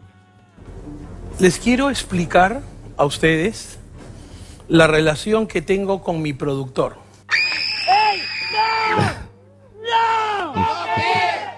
Les 1.39 1.57
quiero 1.57 1.89
explicar 1.89 2.61
a 2.97 3.05
ustedes 3.05 3.79
la 4.67 4.87
relación 4.87 5.47
que 5.47 5.61
tengo 5.61 6.03
con 6.03 6.21
mi 6.21 6.33
productor. 6.33 7.08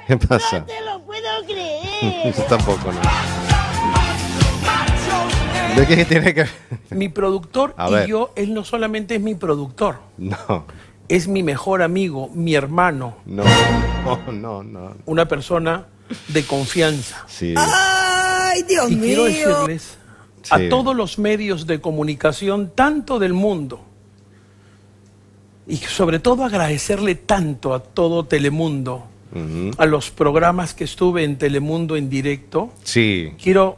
¿Qué 0.08 0.18
pasa? 0.18 0.66
te 0.66 0.82
lo 0.82 1.00
puedo 1.02 1.28
creer. 1.48 2.34
Tampoco, 2.48 2.92
no. 2.92 3.00
¿De 5.76 5.88
qué 5.88 6.06
tiene 6.06 6.34
que 6.34 6.42
ver? 6.44 6.50
Mi 6.90 7.08
productor 7.10 7.74
A 7.78 7.90
y 7.90 7.94
ver. 7.94 8.08
yo, 8.08 8.34
él 8.36 8.54
no 8.54 8.64
solamente 8.66 9.16
es 9.16 9.22
mi 9.22 9.36
productor, 9.36 10.00
No, 10.18 10.66
es 11.08 11.28
mi 11.30 11.44
mejor 11.44 11.82
amigo, 11.82 12.30
mi 12.34 12.56
hermano, 12.56 13.16
no, 13.26 13.44
no, 14.06 14.32
no, 14.32 14.64
no. 14.64 14.96
una 15.06 15.28
persona 15.28 15.86
de 16.28 16.44
confianza. 16.46 17.24
Sí. 17.28 17.54
Ay, 17.58 18.64
Dios 18.64 18.92
Y 18.92 18.98
quiero 19.00 19.24
mío. 19.24 19.48
decirles 19.48 19.98
a 20.50 20.58
Sí. 20.58 20.68
todos 20.70 20.94
los 20.96 21.18
medios 21.20 21.66
de 21.68 21.80
comunicación, 21.80 22.72
tanto 22.76 23.18
del 23.20 23.32
mundo, 23.34 23.80
y 25.68 25.78
sobre 25.78 26.20
todo 26.20 26.44
agradecerle 26.44 27.16
tanto 27.16 27.74
a 27.74 27.80
todo 27.82 28.26
Telemundo, 28.26 29.06
A 29.78 29.86
los 29.86 30.12
programas 30.12 30.74
que 30.74 30.84
estuve 30.84 31.24
en 31.24 31.38
Telemundo 31.38 31.96
en 31.96 32.10
directo, 32.10 32.72
Sí. 32.84 33.32
quiero 33.42 33.78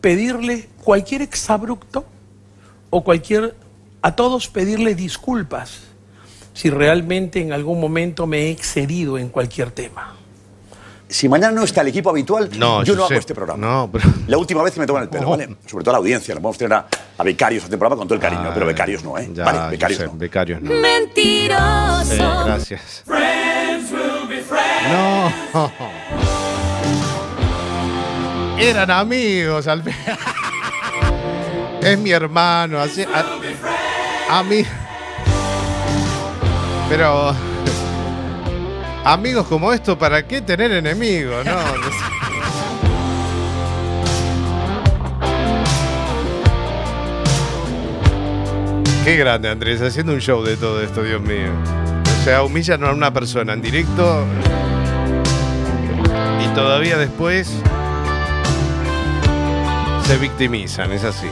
pedirle 0.00 0.68
cualquier 0.82 1.20
exabrupto 1.22 2.04
o 2.90 3.04
cualquier, 3.04 3.54
a 4.02 4.14
todos 4.16 4.48
pedirle 4.48 4.94
disculpas 4.94 5.80
si 6.54 6.70
realmente 6.70 7.40
en 7.40 7.52
algún 7.52 7.80
momento 7.80 8.26
me 8.26 8.42
he 8.42 8.50
excedido 8.50 9.18
en 9.18 9.28
cualquier 9.28 9.70
tema. 9.72 10.14
Si 11.06 11.28
mañana 11.28 11.52
no 11.52 11.62
está 11.64 11.82
el 11.82 11.88
equipo 11.88 12.10
habitual, 12.10 12.48
No, 12.58 12.82
yo 12.82 12.94
no 12.94 13.02
Josep, 13.02 13.12
hago 13.12 13.20
este 13.20 13.34
programa. 13.34 13.64
No, 13.66 13.90
pero. 13.92 14.08
La 14.26 14.38
última 14.38 14.62
vez 14.62 14.72
que 14.74 14.80
me 14.80 14.86
toman 14.86 15.02
el 15.04 15.08
pelo, 15.10 15.24
No. 15.24 15.30
¿vale? 15.30 15.56
Sobre 15.66 15.84
todo 15.84 15.90
a 15.90 15.92
la 15.92 15.98
audiencia. 15.98 16.34
No 16.34 16.40
podemos 16.40 16.58
tener 16.58 16.72
a, 16.72 16.86
a 17.18 17.22
becarios 17.22 17.62
a 17.62 17.66
este 17.66 17.76
programa 17.76 17.98
con 17.98 18.08
todo 18.08 18.14
el 18.14 18.20
cariño, 18.20 18.50
pero 18.54 18.66
becarios 18.66 19.04
no, 19.04 19.16
¿eh? 19.18 19.28
Ya, 19.32 19.44
vale, 19.44 19.70
becarios 19.70 20.00
no. 20.00 20.12
becarios 20.16 20.62
no. 20.62 20.70
Mentiroso. 20.72 22.44
Gracias. 22.46 23.04
No. 24.90 25.32
Eran 28.58 28.90
amigos 28.90 29.66
al. 29.66 29.82
Es 31.80 31.98
mi 31.98 32.12
hermano, 32.12 32.80
así. 32.80 33.04
A, 34.30 34.42
mí. 34.42 34.64
Pero. 36.88 37.34
Amigos 39.04 39.46
como 39.46 39.70
esto, 39.70 39.98
¿para 39.98 40.26
qué 40.26 40.40
tener 40.40 40.72
enemigos? 40.72 41.44
No. 41.44 41.52
Qué 49.04 49.16
grande, 49.18 49.50
Andrés, 49.50 49.82
haciendo 49.82 50.14
un 50.14 50.20
show 50.20 50.42
de 50.42 50.56
todo 50.56 50.80
esto, 50.80 51.02
Dios 51.02 51.20
mío. 51.20 51.50
O 52.22 52.24
sea, 52.24 52.42
humillan 52.42 52.82
a 52.84 52.92
una 52.92 53.12
persona 53.12 53.52
en 53.52 53.60
directo 53.60 54.24
todavía 56.54 56.96
después 56.96 57.48
se 60.06 60.16
victimizan, 60.18 60.92
es 60.92 61.04
así. 61.04 61.26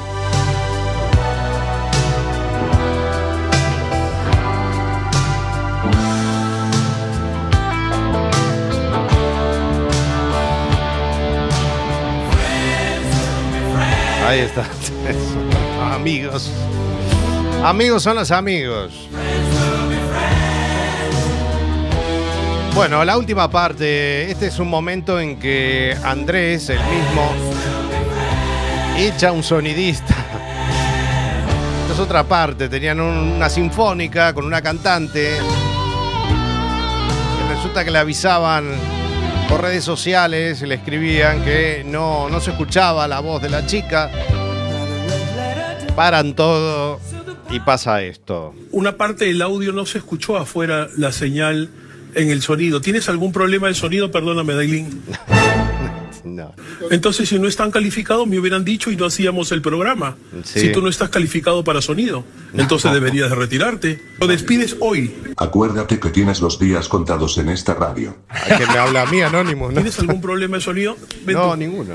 Ahí 14.26 14.40
está. 14.40 14.64
Amigos. 15.94 16.50
Amigos 17.62 18.02
son 18.02 18.16
los 18.16 18.30
amigos. 18.30 19.08
Bueno, 22.74 23.04
la 23.04 23.16
última 23.18 23.50
parte. 23.50 24.30
Este 24.30 24.46
es 24.46 24.58
un 24.58 24.68
momento 24.68 25.20
en 25.20 25.38
que 25.38 25.96
Andrés, 26.04 26.70
el 26.70 26.78
mismo, 26.78 27.30
echa 28.96 29.30
un 29.32 29.42
sonidista. 29.42 30.14
Esta 31.82 31.92
es 31.94 31.98
otra 32.00 32.24
parte. 32.24 32.68
Tenían 32.68 33.00
un- 33.00 33.32
una 33.36 33.48
sinfónica 33.50 34.32
con 34.32 34.46
una 34.46 34.62
cantante. 34.62 35.36
Y 37.44 37.54
resulta 37.54 37.84
que 37.84 37.90
le 37.90 37.98
avisaban 37.98 38.70
por 39.50 39.60
redes 39.60 39.84
sociales, 39.84 40.62
le 40.62 40.74
escribían 40.76 41.44
que 41.44 41.82
no, 41.86 42.30
no 42.30 42.40
se 42.40 42.52
escuchaba 42.52 43.06
la 43.06 43.20
voz 43.20 43.42
de 43.42 43.50
la 43.50 43.66
chica. 43.66 44.10
Paran 45.94 46.34
todo 46.34 47.00
y 47.50 47.60
pasa 47.60 48.00
esto. 48.00 48.54
Una 48.70 48.96
parte 48.96 49.26
del 49.26 49.42
audio 49.42 49.72
no 49.72 49.84
se 49.84 49.98
escuchó 49.98 50.38
afuera 50.38 50.88
la 50.96 51.12
señal 51.12 51.68
en 52.14 52.30
el 52.30 52.42
sonido. 52.42 52.80
¿Tienes 52.80 53.08
algún 53.08 53.32
problema 53.32 53.68
de 53.68 53.74
sonido? 53.74 54.10
Perdóname, 54.10 54.54
Dailin. 54.54 55.02
No. 56.24 56.54
Entonces, 56.92 57.28
si 57.28 57.38
no 57.40 57.48
están 57.48 57.72
calificados, 57.72 58.28
me 58.28 58.38
hubieran 58.38 58.64
dicho 58.64 58.92
y 58.92 58.96
no 58.96 59.06
hacíamos 59.06 59.50
el 59.50 59.60
programa. 59.60 60.16
Sí. 60.44 60.60
Si 60.60 60.72
tú 60.72 60.80
no 60.80 60.88
estás 60.88 61.08
calificado 61.10 61.64
para 61.64 61.82
sonido, 61.82 62.24
entonces 62.54 62.92
deberías 62.94 63.28
de 63.28 63.34
retirarte. 63.34 64.00
Lo 64.20 64.28
despides 64.28 64.76
hoy. 64.78 65.12
Acuérdate 65.36 65.98
que 65.98 66.10
tienes 66.10 66.40
los 66.40 66.60
días 66.60 66.88
contados 66.88 67.38
en 67.38 67.48
esta 67.48 67.74
radio. 67.74 68.16
Hay 68.28 68.56
que 68.56 68.66
me 68.66 68.78
habla 68.78 69.02
a 69.02 69.06
mí, 69.06 69.20
Anónimo. 69.20 69.66
¿no? 69.68 69.74
¿Tienes 69.74 69.98
algún 69.98 70.20
problema 70.20 70.58
de 70.58 70.62
sonido? 70.62 70.96
Ven 71.26 71.36
No, 71.36 71.50
tú. 71.50 71.56
ninguno. 71.56 71.94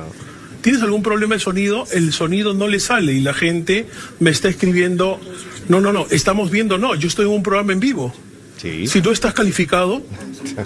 ¿Tienes 0.61 0.81
algún 0.81 1.03
problema 1.03 1.35
de 1.35 1.39
sonido? 1.39 1.85
El 1.93 2.11
sonido 2.11 2.53
no 2.53 2.67
le 2.67 2.81
sale 2.81 3.13
y 3.13 3.21
la 3.21 3.33
gente 3.33 3.85
me 4.19 4.31
está 4.31 4.49
escribiendo, 4.49 5.21
no, 5.69 5.79
no, 5.79 5.93
no, 5.93 6.05
estamos 6.09 6.51
viendo, 6.51 6.77
no, 6.77 6.95
yo 6.95 7.07
estoy 7.07 7.27
en 7.27 7.31
un 7.31 7.43
programa 7.43 7.71
en 7.71 7.79
vivo. 7.79 8.13
Sí. 8.57 8.87
Si 8.87 9.01
no 9.01 9.11
estás 9.11 9.33
calificado, 9.33 10.01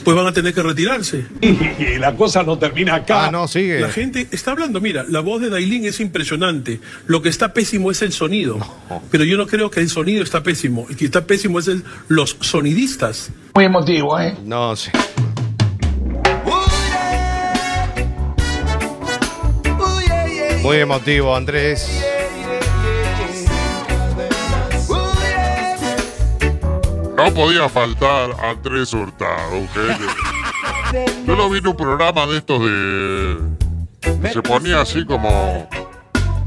pues 0.03 0.15
van 0.17 0.25
a 0.25 0.31
tener 0.31 0.53
que 0.53 0.63
retirarse. 0.63 1.25
Y 1.41 1.97
la 1.97 2.15
cosa 2.15 2.41
no 2.43 2.57
termina 2.57 2.95
acá. 2.95 3.25
Ah, 3.25 3.31
no, 3.31 3.47
sigue. 3.49 3.81
La 3.81 3.89
gente 3.89 4.27
está 4.31 4.51
hablando, 4.51 4.79
mira, 4.79 5.05
la 5.09 5.19
voz 5.19 5.41
de 5.41 5.49
Dailin 5.49 5.85
es 5.85 5.99
impresionante. 5.99 6.79
Lo 7.07 7.21
que 7.21 7.27
está 7.29 7.53
pésimo 7.53 7.91
es 7.91 8.01
el 8.01 8.13
sonido. 8.13 8.57
Pero 9.11 9.25
yo 9.25 9.35
no 9.37 9.45
creo 9.45 9.69
que 9.69 9.81
el 9.81 9.89
sonido 9.89 10.23
está 10.23 10.41
pésimo. 10.41 10.85
El 10.89 10.95
que 10.95 11.05
está 11.05 11.25
pésimo 11.25 11.59
es 11.59 11.67
el- 11.67 11.83
los 12.07 12.37
sonidistas. 12.39 13.29
Muy 13.55 13.65
emotivo, 13.65 14.17
¿eh? 14.19 14.35
No, 14.45 14.75
sí. 14.75 14.89
Muy 20.61 20.77
emotivo, 20.77 21.35
Andrés. 21.35 21.89
No 27.23 27.33
podía 27.35 27.69
faltar 27.69 28.31
Andrés 28.43 28.93
Hurtado, 28.93 29.57
¿ok? 29.57 29.77
Yo 31.27 31.35
lo 31.35 31.49
vi 31.51 31.59
en 31.59 31.67
un 31.67 31.77
programa 31.77 32.25
de 32.25 32.37
estos 32.37 32.59
de. 32.59 33.37
que 34.21 34.29
se 34.29 34.41
ponía 34.41 34.81
así 34.81 35.05
como. 35.05 35.69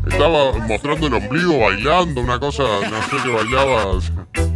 Estaba 0.09 0.53
mostrando 0.67 1.07
el 1.07 1.15
ombligo 1.15 1.61
bailando, 1.61 2.21
una 2.21 2.39
cosa, 2.41 2.63
no 2.63 3.03
sé 3.03 3.23
qué 3.23 3.31
bailaba. 3.31 3.99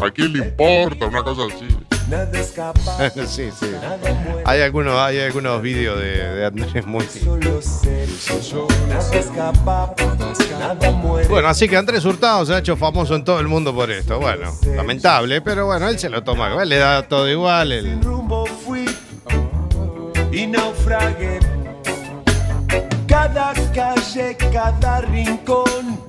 ¿A 0.05 0.11
quién 0.11 0.33
le 0.33 0.41
importa? 0.41 1.07
Una 1.07 1.23
cosa 1.23 1.43
así. 1.47 1.88
sí, 3.27 3.51
sí. 3.59 3.71
Hay 4.45 4.61
algunos, 4.63 4.95
hay 4.99 5.21
algunos 5.21 5.61
vídeos 5.61 5.99
de, 5.99 6.17
de 6.17 6.47
Andrés 6.47 6.87
muy. 6.87 7.05
Bueno, 11.29 11.49
así 11.49 11.69
que 11.69 11.77
Andrés 11.77 12.05
Hurtado 12.05 12.47
se 12.47 12.55
ha 12.55 12.59
hecho 12.59 12.77
famoso 12.77 13.15
en 13.15 13.25
todo 13.25 13.41
el 13.41 13.49
mundo 13.49 13.75
por 13.75 13.91
esto. 13.91 14.19
Bueno, 14.19 14.51
lamentable, 14.75 15.41
pero 15.43 15.67
bueno, 15.67 15.89
él 15.89 15.99
se 15.99 16.09
lo 16.09 16.23
toma. 16.25 16.63
Él 16.63 16.69
le 16.69 16.79
da 16.79 17.03
todo 17.07 17.29
igual. 17.29 17.73
él- 17.73 18.01
rumbo 18.03 18.47
fui 18.47 18.87
y 20.33 20.47
naufragué. 20.47 21.41
cada 23.07 23.53
calle, 23.75 24.37
cada 24.53 25.01
rincón. 25.03 26.01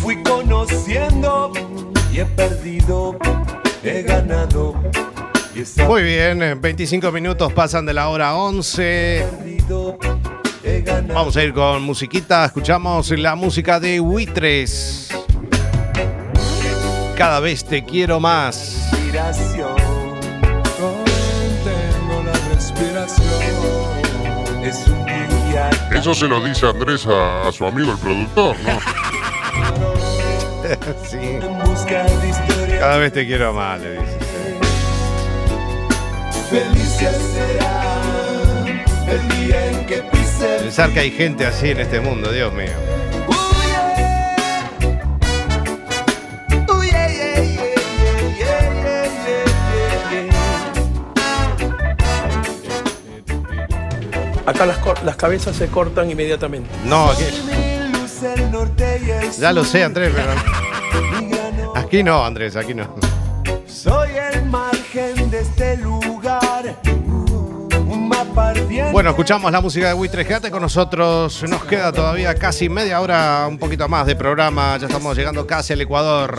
Fui 0.00 0.22
conociendo 0.22 1.52
y 2.12 2.20
he 2.20 2.24
perdido, 2.24 3.16
he 3.82 4.02
ganado. 4.02 4.74
Muy 5.86 6.02
bien, 6.02 6.42
eh, 6.42 6.54
25 6.54 7.10
minutos 7.10 7.52
pasan 7.52 7.84
de 7.84 7.92
la 7.92 8.08
hora 8.08 8.34
11. 8.36 9.26
sabido, 9.28 9.98
he 10.62 10.82
ganado. 10.82 11.14
Vamos 11.14 11.36
a 11.36 11.42
ir 11.42 11.52
con 11.52 11.82
musiquita. 11.82 12.44
Escuchamos 12.44 13.10
la 13.10 13.34
música 13.34 13.80
de 13.80 13.98
Buitres. 13.98 15.08
Cada 17.16 17.40
vez 17.40 17.64
te 17.64 17.84
quiero 17.84 18.20
más. 18.20 18.88
Inspiración. 18.92 19.74
Contengo 20.78 22.22
la 22.24 22.54
respiración. 22.54 23.26
Es 24.62 24.86
un 24.86 25.04
día 25.04 25.70
Eso 25.92 26.14
se 26.14 26.28
lo 26.28 26.40
dice 26.44 26.66
Andrés 26.66 27.06
a, 27.06 27.48
a 27.48 27.52
su 27.52 27.64
amigo 27.64 27.90
el 27.92 27.98
productor, 27.98 28.56
¿no? 28.60 28.78
sí. 31.08 31.38
Cada 32.78 32.98
vez 32.98 33.12
te 33.12 33.26
quiero 33.26 33.52
más, 33.52 33.80
le 33.80 33.92
dice. 33.92 34.18
Felices 36.50 37.16
será 37.34 39.12
el 39.12 39.28
día 39.46 39.66
en 39.70 39.86
que 39.86 39.96
pise 40.10 40.46
Pensar 40.60 40.90
que 40.90 41.00
hay 41.00 41.10
gente 41.10 41.44
así 41.46 41.70
en 41.70 41.80
este 41.80 42.00
mundo, 42.00 42.32
Dios 42.32 42.52
mío. 42.54 42.70
Acá 54.46 54.64
las, 54.64 54.78
cor- 54.78 55.02
las 55.04 55.16
cabezas 55.16 55.56
se 55.56 55.66
cortan 55.68 56.10
inmediatamente. 56.10 56.70
No, 56.84 57.10
el 57.12 57.18
ya 59.38 59.52
lo 59.52 59.62
sé, 59.64 59.84
Andrés, 59.84 60.12
pero. 60.14 60.32
Aquí 61.88 62.02
no, 62.02 62.22
Andrés, 62.22 62.54
aquí 62.54 62.74
no. 62.74 62.86
Soy 63.66 64.10
el 64.10 64.44
margen 64.44 65.30
de 65.30 65.40
este 65.40 65.78
lugar. 65.78 66.76
Un 67.86 68.08
mapa 68.08 68.50
ardiente. 68.50 68.92
Bueno, 68.92 69.10
escuchamos 69.10 69.50
la 69.50 69.62
música 69.62 69.88
de 69.88 69.94
Buitres. 69.94 70.26
Quédate 70.26 70.50
con 70.50 70.60
nosotros. 70.60 71.42
Nos 71.48 71.64
queda 71.64 71.90
todavía 71.90 72.34
casi 72.34 72.68
media 72.68 73.00
hora, 73.00 73.46
un 73.48 73.56
poquito 73.56 73.88
más 73.88 74.06
de 74.06 74.16
programa. 74.16 74.76
Ya 74.76 74.86
estamos 74.86 75.16
llegando 75.16 75.46
casi 75.46 75.72
al 75.72 75.80
Ecuador. 75.80 76.38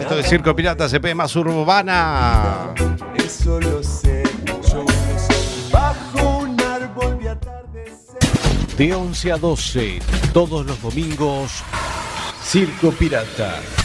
Esto 0.00 0.18
es 0.18 0.28
Circo 0.28 0.56
Pirata 0.56 0.88
CP 0.88 1.14
más 1.14 1.36
urbana. 1.36 2.74
Eso 3.14 3.60
lo 3.60 3.82
sé. 3.84 4.24
Yo 4.68 4.82
lo 4.82 4.88
sé. 4.88 5.70
Bajo 5.70 6.38
un 6.38 6.60
árbol 6.60 7.16
vi 7.20 7.28
atardecer. 7.28 8.18
De 8.76 8.94
11 8.94 9.32
a 9.32 9.36
12, 9.36 9.98
todos 10.32 10.66
los 10.66 10.80
domingos, 10.82 11.62
Circo 12.48 12.92
Pirata. 12.92 13.77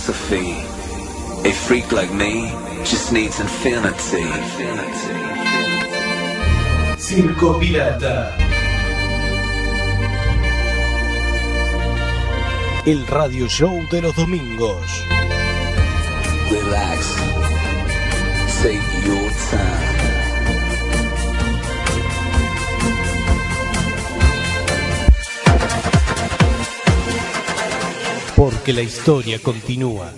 Philosophy. 0.00 0.52
A 1.48 1.52
freak 1.52 1.92
like 1.92 2.12
me 2.12 2.50
just 2.84 3.12
needs 3.12 3.38
infinity. 3.40 4.24
Circo 6.98 7.58
Pirata. 7.58 8.34
El 12.86 13.06
radio 13.06 13.46
show 13.48 13.86
de 13.90 14.00
los 14.00 14.14
domingos. 14.16 14.84
Relax. 16.50 17.16
Take 18.62 19.06
your 19.06 19.30
time. 19.50 19.89
Porque 28.40 28.72
la 28.72 28.80
historia 28.80 29.38
continúa. 29.38 30.12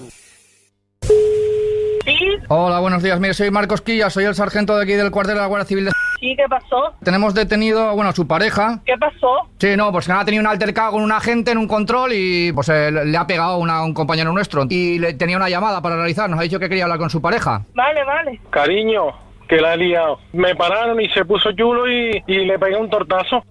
Hola, 2.47 2.79
buenos 2.79 3.03
días. 3.03 3.19
Mire, 3.19 3.35
soy 3.35 3.51
Marcos 3.51 3.81
Quilla, 3.81 4.11
soy 4.11 4.27
el 4.27 4.37
sargento 4.37 4.77
de 4.77 4.85
aquí 4.85 4.93
del 4.93 5.11
cuartel 5.11 5.35
de 5.35 5.41
la 5.41 5.49
Guardia 5.49 5.67
Civil 5.67 5.87
de... 5.87 5.91
Sí, 6.21 6.37
¿qué 6.37 6.45
pasó? 6.49 6.95
Tenemos 7.03 7.35
detenido, 7.35 7.97
bueno, 7.97 8.11
a 8.11 8.13
su 8.13 8.29
pareja. 8.29 8.79
¿Qué 8.87 8.93
pasó? 8.97 9.49
Sí, 9.59 9.77
no, 9.77 9.91
pues 9.91 10.07
que 10.07 10.13
ha 10.13 10.25
tenido 10.25 10.41
un 10.41 10.47
altercado 10.47 10.93
con 10.93 11.03
un 11.03 11.11
agente 11.11 11.51
en 11.51 11.59
un 11.59 11.67
control 11.67 12.13
y 12.15 12.53
pues 12.53 12.69
eh, 12.69 12.93
le 12.93 13.17
ha 13.19 13.27
pegado 13.27 13.55
a 13.69 13.85
un 13.85 13.93
compañero 13.93 14.33
nuestro. 14.33 14.67
Y 14.71 15.01
le 15.01 15.15
tenía 15.15 15.37
una 15.37 15.49
llamada 15.49 15.83
para 15.83 15.97
realizar, 15.97 16.31
nos 16.31 16.39
ha 16.39 16.45
dicho 16.45 16.61
que 16.61 16.69
quería 16.69 16.85
hablar 16.85 17.01
con 17.01 17.11
su 17.11 17.21
pareja. 17.21 17.63
Vale, 17.75 18.05
vale. 18.05 18.41
Cariño, 18.51 19.07
que 19.49 19.57
la 19.57 19.75
he 19.75 19.79
liado. 19.79 20.21
Me 20.33 20.55
pararon 20.55 21.01
y 21.01 21.09
se 21.09 21.25
puso 21.25 21.51
chulo 21.57 21.91
y, 21.91 22.23
y 22.29 22.45
le 22.45 22.57
pegué 22.57 22.77
un 22.77 22.89
tortazo. 22.89 23.43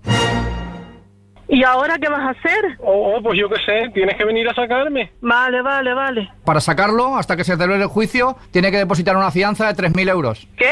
¿Y 1.54 1.64
ahora 1.66 1.98
qué 2.00 2.08
vas 2.10 2.22
a 2.22 2.30
hacer? 2.30 2.78
Oh, 2.80 3.16
oh, 3.18 3.22
pues 3.22 3.38
yo 3.38 3.50
qué 3.50 3.58
sé, 3.66 3.90
tienes 3.94 4.16
que 4.16 4.24
venir 4.24 4.48
a 4.48 4.54
sacarme. 4.56 5.12
Vale, 5.20 5.62
vale, 5.62 5.94
vale. 5.94 6.30
Para 6.46 6.62
sacarlo, 6.62 7.18
hasta 7.18 7.36
que 7.36 7.44
se 7.44 7.58
celebre 7.58 7.84
el 7.84 7.88
juicio, 7.90 8.38
tiene 8.52 8.72
que 8.72 8.78
depositar 8.78 9.18
una 9.18 9.32
fianza 9.32 9.68
de 9.68 9.74
3.000 9.76 10.10
euros. 10.10 10.48
¿Qué? 10.56 10.72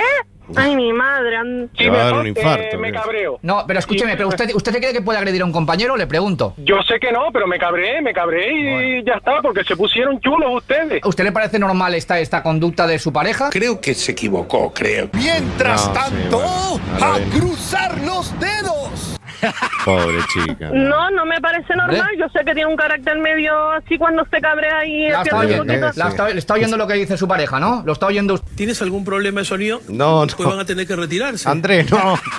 Ay, 0.55 0.75
mi 0.77 0.91
madre. 0.93 1.35
an- 1.35 1.69
Le 1.77 1.89
va 1.91 2.01
a 2.01 2.05
dar 2.05 2.13
un 2.15 2.27
Eh, 2.27 2.77
me 2.79 2.91
cabreo. 2.91 3.37
No, 3.43 3.65
pero 3.67 3.77
escúcheme, 3.79 4.15
pero 4.15 4.29
usted, 4.29 4.49
¿usted 4.55 4.71
se 4.71 4.79
cree 4.79 4.93
que 4.93 5.01
puede 5.01 5.19
agredir 5.19 5.41
a 5.41 5.45
un 5.45 5.51
compañero? 5.51 5.95
Le 5.97 6.07
pregunto. 6.07 6.53
Yo 6.57 6.81
sé 6.87 6.97
que 6.99 7.11
no, 7.11 7.25
pero 7.31 7.45
me 7.45 7.59
cabré, 7.59 8.01
me 8.01 8.13
cabré 8.13 8.51
y 8.99 9.03
ya 9.05 9.13
está, 9.15 9.41
porque 9.43 9.63
se 9.65 9.75
pusieron 9.75 10.19
chulos 10.21 10.49
ustedes. 10.55 11.03
¿A 11.03 11.07
usted 11.09 11.23
le 11.25 11.31
parece 11.33 11.59
normal 11.59 11.93
esta, 11.93 12.19
esta 12.19 12.41
conducta 12.41 12.87
de 12.87 12.97
su 12.97 13.13
pareja? 13.13 13.49
Creo 13.51 13.79
que 13.79 13.93
se 13.93 14.13
equivocó, 14.13 14.73
creo. 14.73 15.09
Mientras 15.13 15.87
No, 15.87 15.93
sí, 15.93 15.99
tanto, 15.99 16.39
bueno, 16.39 17.05
ahora 17.05 17.15
a 17.25 17.29
cruzar 17.37 17.97
los 18.01 18.39
dedos. 18.39 19.18
Pobre 19.85 20.17
chica. 20.33 20.69
No, 20.73 21.09
no 21.11 21.25
me 21.25 21.39
parece 21.41 21.75
normal. 21.75 22.09
Yo 22.17 22.27
sé 22.29 22.39
que 22.45 22.53
tiene 22.53 22.65
un 22.67 22.75
carácter 22.75 23.17
medio 23.19 23.71
así 23.71 23.97
cuando 23.97 24.25
se 24.31 24.39
cabrea 24.41 24.85
y 24.85 25.09
La 25.09 25.21
está 25.21 25.35
un 25.35 25.41
oyendo, 25.45 25.65
poquito. 25.65 25.91
la 25.95 26.07
está- 26.09 26.29
le 26.29 26.39
está 26.39 26.53
oyendo 26.55 26.77
lo 26.77 26.87
que 26.87 26.93
dice 26.95 27.17
su 27.17 27.27
pareja, 27.27 27.59
¿no? 27.59 27.83
Lo 27.85 27.93
está 27.93 28.07
oyendo 28.07 28.33
usted. 28.35 28.51
¿Tienes 28.55 28.81
algún 28.81 29.03
problema 29.05 29.41
de 29.41 29.45
sonido? 29.45 29.81
No, 29.87 30.25
no. 30.25 30.33
Pues 30.35 30.47
van 30.49 30.59
a 30.59 30.65
tener 30.65 30.85
que 30.87 30.95
retirarse. 30.95 31.47
Andrés, 31.49 31.89
no. 31.91 32.15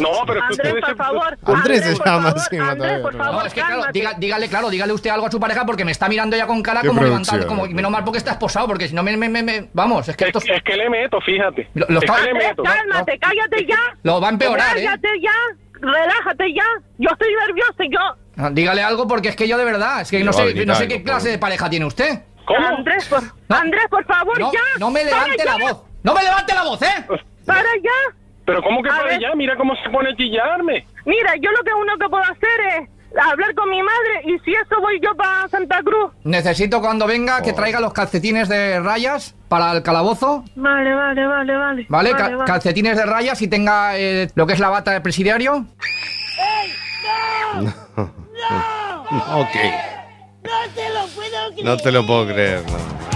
No, 0.00 0.10
pero 0.26 0.42
Andrés, 0.42 0.74
por 0.80 0.96
favor. 0.96 1.38
Andrés 1.44 1.84
se 1.84 1.96
por 1.96 2.06
llama 2.06 2.22
favor, 2.28 2.38
así, 2.40 2.56
Andrés, 2.56 2.76
todavía, 2.78 3.02
por 3.02 3.14
no. 3.14 3.24
favor, 3.24 3.40
No, 3.40 3.46
es 3.46 3.52
que 3.54 3.60
claro, 3.60 3.82
diga- 3.92 4.14
dígale, 4.18 4.48
claro, 4.48 4.70
dígale 4.70 4.92
usted 4.94 5.10
algo 5.10 5.26
a 5.26 5.30
su 5.30 5.38
pareja 5.40 5.66
porque 5.66 5.84
me 5.84 5.92
está 5.92 6.08
mirando 6.08 6.34
ya 6.36 6.46
con 6.46 6.62
cara 6.62 6.80
como 6.82 7.02
levantando, 7.02 7.46
como, 7.46 7.66
menos 7.66 7.90
mal 7.90 8.02
porque 8.04 8.18
está 8.18 8.32
esposado, 8.32 8.66
porque 8.68 8.88
si 8.88 8.94
no 8.94 9.02
me, 9.02 9.16
me- 9.18 9.28
me- 9.28 9.42
me- 9.42 9.68
vamos, 9.74 10.08
es 10.08 10.16
que 10.16 10.26
esto 10.26 10.38
Es 10.38 10.62
que 10.62 10.76
le 10.76 10.88
meto, 10.88 11.20
fíjate. 11.20 11.68
Lo- 11.74 11.84
lo 11.90 11.98
es 11.98 12.04
está- 12.04 12.16
que 12.16 12.22
le 12.22 12.30
Andrés, 12.30 12.48
meto. 12.48 12.62
cálmate, 12.62 13.18
cállate 13.18 13.66
ya. 13.66 13.78
Lo 14.02 14.20
va 14.20 14.28
a 14.28 14.30
empeorar, 14.30 14.78
¿eh? 14.78 14.84
Cállate 14.84 15.08
ya. 15.20 15.30
Relájate 15.80 16.52
ya. 16.54 16.64
Yo 16.98 17.08
estoy 17.12 17.28
nerviosa 17.46 17.84
y 17.84 17.90
yo. 17.92 18.00
Ah, 18.38 18.50
dígale 18.52 18.82
algo 18.82 19.06
porque 19.06 19.28
es 19.28 19.36
que 19.36 19.48
yo 19.48 19.56
de 19.58 19.64
verdad, 19.64 20.00
es 20.02 20.10
que 20.10 20.22
no 20.22 20.32
sé, 20.32 20.54
no 20.66 20.74
sé 20.74 20.88
qué 20.88 21.02
clase 21.02 21.30
de 21.30 21.38
pareja 21.38 21.70
tiene 21.70 21.86
usted. 21.86 22.22
Andrés, 22.46 23.06
por, 23.08 23.20
Andrés, 23.56 23.84
por 23.90 24.04
favor, 24.04 24.38
No, 24.38 24.52
ya. 24.52 24.60
no 24.78 24.90
me 24.90 25.04
levante 25.04 25.36
ya. 25.38 25.44
la 25.44 25.56
voz, 25.58 25.82
no 26.02 26.14
me 26.14 26.22
levante 26.22 26.54
la 26.54 26.62
voz, 26.62 26.80
¿eh? 26.82 27.06
Para 27.46 27.68
ya. 27.82 28.16
Pero 28.44 28.62
¿cómo 28.62 28.82
que 28.82 28.88
A 28.88 28.92
para 28.92 29.04
ver. 29.04 29.14
allá? 29.14 29.34
Mira 29.34 29.56
cómo 29.56 29.74
se 29.82 29.90
pone 29.90 30.10
a 30.10 30.16
chillarme. 30.16 30.86
Mira, 31.04 31.34
yo 31.40 31.50
lo 31.50 31.62
que 31.64 31.72
uno 31.74 31.96
que 31.98 32.08
puedo 32.08 32.22
hacer 32.22 32.60
es 32.82 32.88
hablar 33.22 33.54
con 33.54 33.68
mi 33.70 33.82
madre 33.82 34.22
y 34.24 34.38
si 34.44 34.52
eso 34.52 34.80
voy 34.80 35.00
yo 35.02 35.14
para 35.16 35.48
Santa 35.48 35.80
Cruz. 35.82 36.12
Necesito 36.24 36.80
cuando 36.80 37.06
venga 37.06 37.42
que 37.42 37.52
traiga 37.52 37.80
los 37.80 37.92
calcetines 37.92 38.48
de 38.48 38.80
rayas 38.80 39.34
para 39.48 39.72
el 39.72 39.82
calabozo, 39.82 40.44
Vale, 40.56 40.94
vale, 40.94 41.26
vale, 41.26 41.56
vale. 41.56 41.56
¿vale? 41.56 41.86
Vale, 41.88 42.12
Ca- 42.12 42.36
vale. 42.36 42.44
calcetines 42.44 42.96
de 42.96 43.06
rayas 43.06 43.40
y 43.42 43.48
tenga 43.48 43.96
eh, 43.98 44.28
lo 44.34 44.46
que 44.46 44.52
es 44.54 44.58
la 44.60 44.68
bata 44.68 44.90
de 44.92 45.00
presidiario. 45.00 45.66
Ok. 49.32 49.56
No 50.42 50.50
te 50.74 50.88
lo 50.90 51.06
puedo 51.14 51.50
creer. 51.52 51.64
No 51.64 51.76
te 51.76 51.92
lo 51.92 52.06
puedo 52.06 52.26
creer, 52.26 52.62
no. 52.70 53.15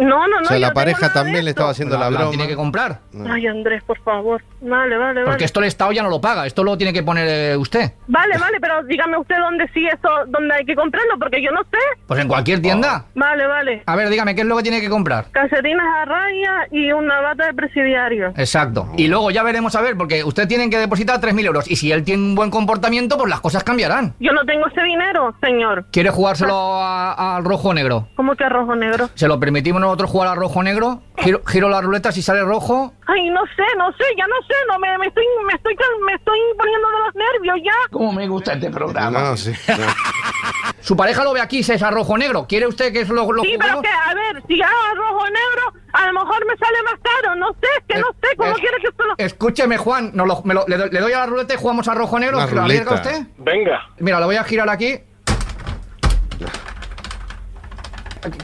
No, 0.00 0.26
no, 0.26 0.40
no. 0.40 0.42
O 0.42 0.44
sea, 0.46 0.58
la 0.58 0.72
pareja 0.72 1.12
también 1.12 1.44
le 1.44 1.50
estaba 1.50 1.70
haciendo 1.70 1.96
la 1.98 2.08
broma. 2.08 2.30
tiene 2.30 2.48
que 2.48 2.56
comprar. 2.56 3.00
Ay, 3.30 3.46
Andrés, 3.46 3.82
por 3.84 3.98
favor. 4.02 4.42
Vale, 4.62 4.96
vale, 4.98 5.20
Porque 5.22 5.30
vale. 5.30 5.44
esto 5.44 5.60
el 5.60 5.66
Estado 5.66 5.92
ya 5.92 6.02
no 6.02 6.10
lo 6.10 6.20
paga, 6.20 6.46
esto 6.46 6.62
lo 6.64 6.76
tiene 6.76 6.92
que 6.92 7.02
poner 7.02 7.26
eh, 7.28 7.56
usted. 7.56 7.92
Vale, 8.08 8.36
vale, 8.38 8.58
pero 8.60 8.82
dígame 8.84 9.16
usted 9.18 9.36
dónde 9.38 9.68
sí 9.72 9.86
eso, 9.86 10.08
dónde 10.28 10.54
hay 10.54 10.64
que 10.66 10.74
comprarlo, 10.74 11.18
porque 11.18 11.42
yo 11.42 11.50
no 11.50 11.62
sé. 11.62 11.78
Pues 12.06 12.20
en 12.20 12.28
cualquier 12.28 12.60
tienda. 12.60 13.04
Vale, 13.14 13.46
vale. 13.46 13.82
A 13.86 13.96
ver, 13.96 14.08
dígame, 14.10 14.34
¿qué 14.34 14.42
es 14.42 14.46
lo 14.46 14.56
que 14.56 14.62
tiene 14.62 14.80
que 14.80 14.90
comprar? 14.90 15.26
Calcetines 15.30 15.80
a 15.80 16.04
raya 16.04 16.66
y 16.70 16.92
una 16.92 17.20
bata 17.20 17.46
de 17.46 17.54
presidiario. 17.54 18.28
Exacto. 18.36 18.88
Y 18.96 19.08
luego 19.08 19.30
ya 19.30 19.42
veremos 19.42 19.74
a 19.76 19.80
ver, 19.80 19.96
porque 19.96 20.24
usted 20.24 20.46
tiene 20.48 20.68
que 20.68 20.78
depositar 20.78 21.20
3.000 21.20 21.46
euros. 21.46 21.70
Y 21.70 21.76
si 21.76 21.90
él 21.92 22.04
tiene 22.04 22.22
un 22.22 22.34
buen 22.34 22.50
comportamiento, 22.50 23.16
pues 23.16 23.30
las 23.30 23.40
cosas 23.40 23.64
cambiarán. 23.64 24.14
Yo 24.20 24.32
no 24.32 24.44
tengo 24.44 24.66
ese 24.66 24.82
dinero, 24.82 25.34
señor. 25.40 25.86
¿Quiere 25.90 26.10
jugárselo 26.10 26.54
a- 26.54 27.36
al 27.36 27.44
rojo 27.44 27.68
o 27.70 27.74
negro? 27.74 28.08
¿Cómo 28.16 28.34
que 28.36 28.48
rojo 28.48 28.74
negro? 28.76 29.08
¿Se 29.14 29.26
lo 29.28 29.38
permitimos 29.40 29.80
nosotros 29.90 30.10
jugar 30.10 30.28
al 30.28 30.36
rojo 30.36 30.58
o 30.60 30.62
negro? 30.62 31.02
Giro, 31.18 31.42
giro 31.46 31.68
la 31.68 31.80
ruleta, 31.80 32.10
si 32.12 32.22
sale 32.22 32.42
rojo. 32.42 32.92
Ay, 33.06 33.28
no 33.30 33.42
sé, 33.56 33.62
no 33.76 33.90
sé, 33.92 34.04
ya 34.16 34.26
no 34.26 34.36
sé, 34.46 34.54
no 34.70 34.78
me, 34.78 34.96
me 34.98 35.06
estoy, 35.06 35.24
me 35.46 35.54
estoy, 35.54 35.74
me 36.06 36.14
estoy 36.14 36.38
poniendo 36.58 36.88
de 36.88 36.98
los 37.06 37.14
nervios 37.14 37.56
ya. 37.64 37.72
¿Cómo 37.90 38.12
me 38.12 38.26
gusta 38.28 38.52
este 38.54 38.70
programa? 38.70 39.20
No, 39.20 39.36
sí. 39.36 39.52
no. 39.68 39.76
Su 40.80 40.96
pareja 40.96 41.22
lo 41.24 41.34
ve 41.34 41.40
aquí, 41.42 41.62
si 41.62 41.72
es 41.72 41.82
a 41.82 41.90
rojo 41.90 42.14
o 42.14 42.18
negro. 42.18 42.46
¿Quiere 42.48 42.66
usted 42.66 42.92
que 42.92 43.00
es 43.02 43.08
lo, 43.10 43.30
lo 43.30 43.42
Sí, 43.42 43.54
pero 43.60 43.82
que, 43.82 43.88
a 43.88 44.14
ver, 44.14 44.42
si 44.48 44.60
hago 44.62 44.94
rojo 44.96 45.24
negro, 45.26 45.74
a 45.92 46.06
lo 46.06 46.12
mejor 46.20 46.46
me 46.46 46.56
sale 46.56 46.82
más 46.84 46.94
caro, 47.02 47.34
no 47.36 47.48
sé, 47.60 47.66
es 47.78 47.84
que 47.86 48.00
no 48.00 48.06
sé, 48.22 48.36
¿cómo 48.36 48.50
eh, 48.52 48.60
quiere 48.60 48.76
que 48.80 48.88
esto 48.88 49.04
lo...? 49.04 49.14
Escúcheme, 49.18 49.76
Juan, 49.76 50.10
no 50.14 50.24
lo- 50.24 50.42
me 50.44 50.54
lo- 50.54 50.64
le, 50.66 50.78
doy, 50.78 50.90
le 50.90 51.00
doy 51.00 51.12
a 51.12 51.18
la 51.18 51.26
ruleta 51.26 51.52
y 51.54 51.58
jugamos 51.58 51.86
a 51.88 51.94
rojo 51.94 52.16
o 52.16 52.18
negro. 52.18 52.38
Una 52.38 52.48
¿Que 52.48 52.54
¿Lo 52.54 52.62
arriesga 52.62 52.90
ruleta. 52.92 53.10
usted? 53.10 53.26
Venga. 53.38 53.80
Mira, 53.98 54.20
lo 54.20 54.26
voy 54.26 54.36
a 54.36 54.44
girar 54.44 54.70
aquí. 54.70 54.98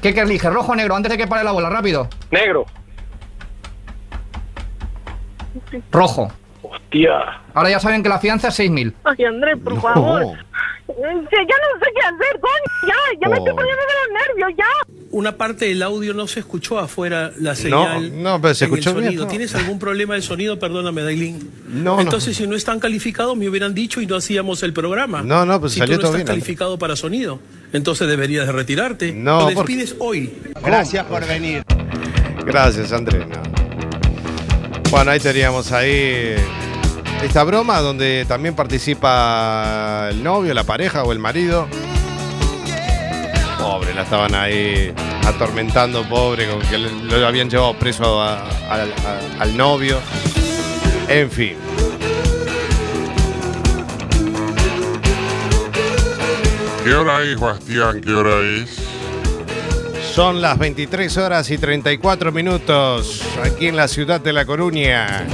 ¿Qué, 0.00 0.14
qué 0.14 0.20
elige? 0.20 0.48
¿Rojo 0.50 0.72
o 0.72 0.74
negro? 0.76 0.94
Antes 0.96 1.12
de 1.12 1.18
que 1.18 1.26
pare 1.26 1.44
la 1.44 1.52
bola, 1.52 1.68
rápido. 1.70 2.08
Negro. 2.30 2.64
Rojo. 5.92 6.28
Hostia. 6.62 7.12
Ahora 7.54 7.70
ya 7.70 7.80
saben 7.80 8.02
que 8.02 8.08
la 8.08 8.18
fianza 8.18 8.48
es 8.48 8.58
6.000. 8.58 8.94
Ay, 9.04 9.24
Andrés, 9.24 9.56
por 9.62 9.80
favor. 9.80 10.22
Ya 10.22 11.12
no 11.12 11.22
sé 11.28 11.36
qué 11.94 12.00
hacer, 12.02 12.40
coño, 12.40 12.88
ya, 12.88 12.94
ya 13.20 13.28
me 13.28 13.36
estoy 13.38 13.52
Oh. 13.52 13.56
poniendo 13.56 13.82
de 13.82 13.94
los 14.00 14.28
nervios, 14.28 14.52
ya. 14.56 15.05
Una 15.16 15.35
parte 15.38 15.64
del 15.64 15.83
audio 15.83 16.12
no 16.12 16.26
se 16.29 16.40
escuchó 16.40 16.79
afuera 16.79 17.33
la 17.40 17.55
señal. 17.55 18.22
no, 18.22 18.38
pero 18.38 18.55
se 18.55 18.66
en 18.66 18.72
el 18.74 18.79
escuchó 18.81 18.94
bien, 19.00 19.16
no. 19.16 19.26
¿Tienes 19.26 19.55
algún 19.55 19.79
problema 19.79 20.12
de 20.14 20.20
sonido? 20.20 20.59
Perdóname, 20.59 21.02
Dailin. 21.02 21.50
No, 21.68 21.94
no. 21.96 22.00
Entonces, 22.02 22.37
si 22.37 22.46
no 22.46 22.55
están 22.55 22.81
calificados, 22.81 23.35
me 23.35 23.48
hubieran 23.48 23.72
dicho 23.72 24.02
y 24.02 24.07
no 24.07 24.16
hacíamos 24.16 24.62
el 24.62 24.74
programa. 24.74 25.22
No, 25.22 25.46
no, 25.46 25.59
pues 25.59 25.72
si 25.72 25.79
salió 25.79 25.96
tú 25.96 26.02
no 26.02 26.09
todo 26.09 26.16
estás 26.18 26.18
bien, 26.18 26.29
Andrés. 26.29 26.44
calificado 26.44 26.79
para 26.79 26.96
sonido, 26.96 27.40
entonces 27.72 28.07
deberías 28.09 28.46
de 28.46 28.52
retirarte. 28.52 29.12
No, 29.14 29.48
Lo 29.48 29.55
porque- 29.55 29.74
despides 29.76 29.96
hoy. 30.00 30.35
Gracias 30.62 31.07
por 31.07 31.26
venir. 31.26 31.62
Gracias, 32.44 32.92
Andrés. 32.92 33.26
no. 33.26 33.42
Bueno, 34.90 35.12
ahí 35.12 35.18
teníamos 35.20 35.72
ahí 35.72 36.34
esta 37.24 37.43
broma 37.43 37.80
donde 37.80 38.26
también 38.28 38.55
participa 38.55 40.09
el 40.11 40.22
novio, 40.22 40.53
la 40.53 40.64
pareja 40.64 41.05
o 41.05 41.12
el 41.12 41.18
marido. 41.20 41.66
La 43.97 44.03
estaban 44.03 44.34
ahí 44.34 44.92
atormentando, 45.26 46.07
pobre, 46.09 46.47
con 46.49 46.61
que 46.61 46.76
lo 46.78 47.26
habían 47.26 47.49
llevado 47.51 47.74
preso 47.78 48.20
a- 48.20 48.34
a- 48.40 48.82
a- 48.82 49.42
al 49.42 49.57
novio. 49.57 49.99
En 51.09 51.30
fin. 51.30 51.57
¿Qué 56.84 56.94
hora 56.94 57.22
es, 57.22 57.38
Bastián? 57.38 58.01
¿Qué 58.01 58.12
hora 58.12 58.36
es? 58.40 58.76
Son 60.14 60.40
las 60.40 60.57
23 60.59 61.16
horas 61.16 61.51
y 61.51 61.59
34 61.59 62.30
minutos 62.32 63.22
aquí 63.42 63.66
en 63.66 63.76
la 63.76 63.88
ciudad 63.88 64.20
de 64.20 64.32
La 64.32 64.47
Coruña. 64.47 65.26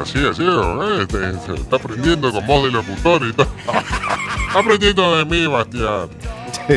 Así, 0.00 0.18
así, 0.26 0.42
¿eh? 0.42 1.06
Se 1.46 1.54
está 1.54 1.76
aprendiendo 1.76 2.32
con 2.32 2.46
voz 2.46 2.64
de 2.64 2.70
locutor 2.70 3.26
y 3.26 3.32
todo. 3.32 3.48
Está 4.48 4.58
aprendiendo 4.60 5.16
de 5.18 5.24
mí, 5.26 5.46
Bastián. 5.46 6.08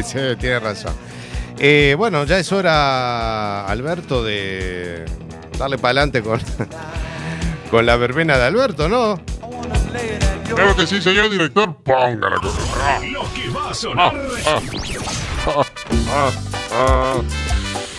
Tiene 0.40 0.60
razón. 0.60 0.94
Eh, 1.60 1.96
bueno, 1.98 2.24
ya 2.26 2.40
es 2.40 2.52
hora, 2.52 3.66
Alberto, 3.66 4.24
de 4.24 5.06
darle 5.58 5.78
para 5.78 5.90
adelante 6.02 6.22
con, 6.24 6.42
con 7.72 7.86
la 7.86 7.96
verbena 7.96 8.38
de 8.38 8.46
Alberto, 8.46 8.90
¿no? 8.90 9.20
Claro 10.56 10.76
que 10.76 10.86
sí, 10.88 11.02
señor 11.02 11.30
director, 11.30 11.76
póngala. 11.84 12.38
Ah, 12.82 13.00
Lo 13.12 13.22
que 13.34 13.50
va 13.50 13.70
a 13.70 13.74
sonar. 13.74 14.14
ah, 15.48 15.64
ah, 16.12 16.32
ah. 16.72 17.16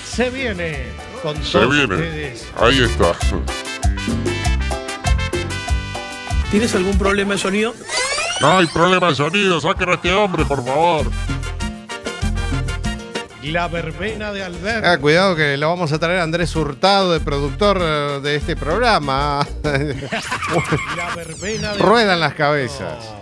Se 0.04 0.30
viene 0.30 0.84
con 1.22 1.36
Se 1.42 1.52
todos 1.58 1.70
viene. 1.70 1.94
ustedes. 1.94 2.46
Ahí 2.60 2.82
está. 2.82 3.12
¿Tienes 6.50 6.74
algún 6.76 6.96
problema 6.98 7.32
de 7.34 7.38
sonido? 7.38 7.74
No 8.40 8.58
hay 8.58 8.66
problema 8.66 9.08
de 9.08 9.14
sonido, 9.16 9.60
saquen 9.60 9.88
a 9.90 9.94
este 9.94 10.12
hombre, 10.12 10.44
por 10.44 10.64
favor. 10.64 11.06
La 13.44 13.68
verbena 13.68 14.32
de 14.32 14.42
Alberto. 14.42 14.88
Ah, 14.88 14.98
cuidado 14.98 15.36
que 15.36 15.56
lo 15.56 15.68
vamos 15.68 15.92
a 15.92 15.98
traer 15.98 16.20
a 16.20 16.22
Andrés 16.22 16.54
Hurtado, 16.56 17.12
de 17.12 17.20
productor 17.20 17.78
eh, 17.80 18.20
de 18.22 18.36
este 18.36 18.56
programa. 18.56 19.46
La 19.62 21.14
verbena 21.14 21.72
de 21.72 21.78
Ruedan 21.78 22.20
las 22.20 22.34
cabezas. 22.34 23.12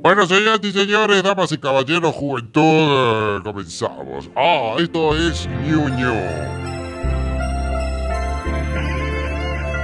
Bueno, 0.00 0.26
señoras 0.26 0.60
y 0.62 0.72
señores, 0.72 1.22
damas 1.22 1.52
y 1.52 1.58
caballeros, 1.58 2.14
juventud, 2.14 2.62
eh, 2.62 3.40
comenzamos. 3.44 4.30
Ah, 4.34 4.74
esto 4.78 5.16
es 5.16 5.46
Ñuño. 5.46 6.14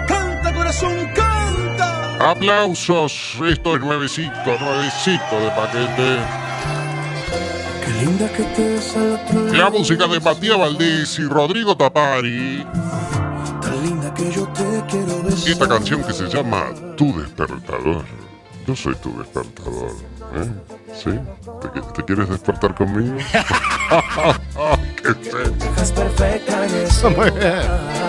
Canta, 0.09 0.55
corazón, 0.55 0.97
canta. 1.15 2.31
Aplausos, 2.31 3.37
esto 3.47 3.77
es 3.77 3.81
nuevecito, 3.81 4.59
nuevecito 4.59 5.41
de 5.41 5.51
paquete. 5.51 6.48
Linda 8.01 8.29
que 8.33 8.43
te 8.45 8.69
ves 8.69 8.97
al 8.97 9.13
otro 9.15 9.41
lado. 9.45 9.53
La 9.55 9.71
música 9.71 10.07
de 10.07 10.21
Matías 10.21 10.59
Valdés 10.59 11.19
y 11.19 11.23
Rodrigo 11.25 11.77
Tapari. 11.77 12.65
Tan 13.61 13.83
linda 13.83 14.15
que 14.15 14.31
yo 14.31 14.47
te 14.49 14.85
quiero 14.89 15.23
besar. 15.23 15.49
Esta 15.51 15.69
canción 15.69 16.03
que 16.05 16.13
se 16.13 16.29
llama 16.29 16.65
Tu 16.97 17.19
Despertador. 17.21 18.05
Yo 18.67 18.77
soy 18.77 18.95
tu 18.97 19.19
despertador. 19.19 19.93
¿eh? 20.35 20.47
¿Sí? 20.95 21.11
¿Te, 21.11 21.69
qui- 21.69 21.93
te 21.95 22.05
quieres 22.05 22.29
despertar 22.29 22.75
conmigo? 22.75 23.17
¡Qué 25.03 25.15
ese 26.85 27.09
Muy 27.11 27.31
bien. 27.31 28.08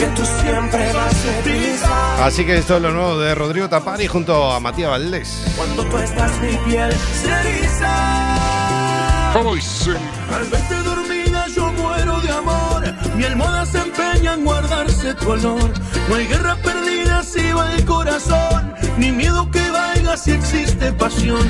Tú 0.00 0.24
siempre 0.24 0.92
vas 0.94 1.24
deprisa. 1.24 2.24
Así 2.24 2.46
que 2.46 2.56
esto 2.56 2.76
es 2.76 2.82
lo 2.82 2.90
nuevo 2.90 3.18
de 3.18 3.34
Rodrigo 3.34 3.68
Tapari 3.68 4.06
junto 4.06 4.50
a 4.50 4.58
Matías 4.58 4.90
Valdés. 4.90 5.42
Cuando 5.56 5.84
tú 5.84 5.98
estás 5.98 6.32
mi 6.40 6.56
piel 6.70 6.90
se 6.92 7.28
eriza. 7.28 9.30
¿Cómo 9.34 9.54
dice? 9.54 9.90
Al 10.34 10.44
verte 10.46 10.74
dormida 10.76 11.46
yo 11.54 11.70
muero 11.72 12.18
de 12.20 12.30
amor. 12.30 12.94
Mi 13.14 13.24
almohada 13.24 13.66
se 13.66 13.78
empeña 13.78 14.34
en 14.34 14.44
guardarse 14.44 15.14
tu 15.14 15.32
olor. 15.32 15.70
No 16.08 16.14
hay 16.14 16.26
guerra 16.26 16.56
perdida 16.56 17.22
si 17.22 17.52
va 17.52 17.74
el 17.74 17.84
corazón. 17.84 18.72
Ni 18.96 19.12
miedo 19.12 19.50
que 19.50 19.70
vaya 19.70 20.16
si 20.16 20.32
existe 20.32 20.92
pasión. 20.92 21.46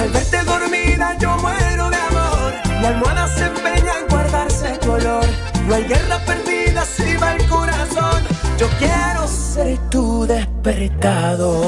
Al 0.00 0.10
verte 0.10 0.42
dormida 0.42 1.16
yo 1.20 1.36
muero 1.36 1.88
de 1.88 1.96
amor. 1.96 2.52
Mi 2.80 2.86
almohada 2.86 3.28
se 3.28 3.46
empeña 3.46 3.92
en 4.00 4.08
guardarse 4.08 4.76
tu 4.78 4.90
olor. 4.90 5.24
No 5.68 5.74
hay 5.74 5.84
guerra 5.84 6.18
perdida 6.26 6.61
va 6.74 7.34
el 7.34 7.48
corazón. 7.48 8.22
Yo 8.58 8.68
quiero 8.78 9.26
ser 9.26 9.78
tu 9.90 10.26
despertador. 10.26 11.66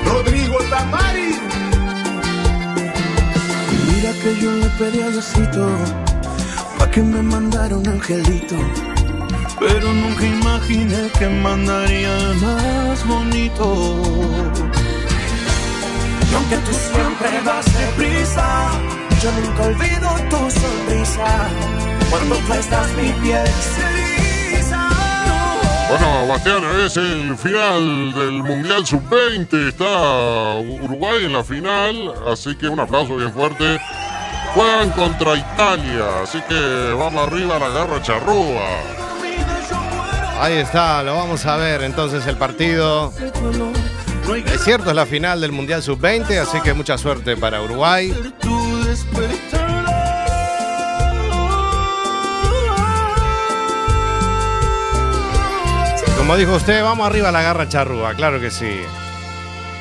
Rodrigo 0.04 0.58
Tamari. 0.70 1.34
Mira 3.88 4.12
que 4.22 4.40
yo 4.40 4.50
le 4.52 4.68
pedí 4.78 5.00
a 5.02 5.08
Diosito 5.10 5.68
pa' 6.78 6.90
que 6.90 7.02
me 7.02 7.22
mandara 7.22 7.76
un 7.76 7.88
angelito. 7.88 8.56
Pero 9.60 9.92
nunca 9.92 10.24
imaginé 10.24 11.10
que 11.18 11.28
mandaría 11.28 12.16
más 12.40 13.06
bonito. 13.06 14.77
Y 16.30 16.34
aunque 16.34 16.56
tú 16.58 16.72
siempre 16.72 17.40
vas 17.44 17.64
deprisa, 17.78 18.70
yo 19.22 19.32
nunca 19.32 19.62
olvido 19.62 20.10
tu 20.30 20.50
sonrisa. 20.50 21.48
Cuando 22.10 22.36
tú 22.36 22.52
estás 22.54 22.88
mi 22.94 23.12
piel. 23.22 23.44
Bueno, 25.88 26.26
Bastián, 26.26 26.62
es 26.84 26.98
el 26.98 27.34
final 27.38 28.12
del 28.12 28.42
Mundial 28.42 28.86
Sub-20. 28.86 29.68
Está 29.68 30.56
Uruguay 30.84 31.24
en 31.24 31.32
la 31.32 31.42
final, 31.42 32.12
así 32.30 32.54
que 32.56 32.68
un 32.68 32.78
aplauso 32.78 33.16
bien 33.16 33.32
fuerte. 33.32 33.80
Juegan 34.54 34.90
contra 34.90 35.34
Italia, 35.34 36.04
así 36.22 36.42
que 36.42 36.92
vamos 36.92 37.26
arriba 37.26 37.56
a 37.56 37.58
la 37.58 37.68
garra 37.70 38.02
charrúa. 38.02 38.66
Ahí 40.40 40.58
está, 40.58 41.02
lo 41.02 41.14
vamos 41.14 41.44
a 41.46 41.56
ver 41.56 41.82
entonces 41.82 42.26
el 42.26 42.36
partido. 42.36 43.12
Es 44.36 44.64
cierto, 44.64 44.90
es 44.90 44.96
la 44.96 45.06
final 45.06 45.40
del 45.40 45.52
Mundial 45.52 45.82
Sub-20, 45.82 46.38
así 46.38 46.60
que 46.60 46.74
mucha 46.74 46.98
suerte 46.98 47.36
para 47.36 47.62
Uruguay. 47.62 48.14
Como 56.16 56.36
dijo 56.36 56.56
usted, 56.56 56.82
vamos 56.82 57.06
arriba 57.06 57.30
a 57.30 57.32
la 57.32 57.40
garra 57.40 57.68
charrúa, 57.68 58.14
claro 58.14 58.38
que 58.38 58.50
sí. 58.50 58.80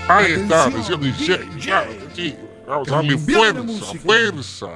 Ahí 0.07 0.33
está, 0.33 0.65
atención 0.65 1.01
DJ, 1.01 1.39
claro 1.61 1.89
que 1.89 2.15
sí. 2.15 2.35
Vamos 2.65 2.87
a 2.89 2.95
darle 2.95 3.17
fuerza, 3.17 3.85
fuerza. 4.01 4.67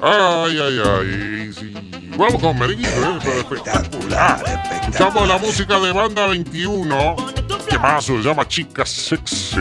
Ay, 0.00 0.58
ay, 0.58 0.82
ay, 0.84 1.52
sí. 1.52 1.74
Vamos 2.16 2.40
con 2.40 2.58
merengue, 2.58 2.86
¿eh? 2.86 3.18
Pero 3.22 3.38
espectacular. 3.38 4.44
Escuchamos 4.82 5.28
la 5.28 5.38
música 5.38 5.80
de 5.80 5.92
Banda 5.92 6.26
21. 6.28 7.39
¿Qué 7.80 7.86
más? 7.86 8.04
Se 8.04 8.12
llama 8.18 8.46
Chica 8.46 8.84
Sexy. 8.84 9.58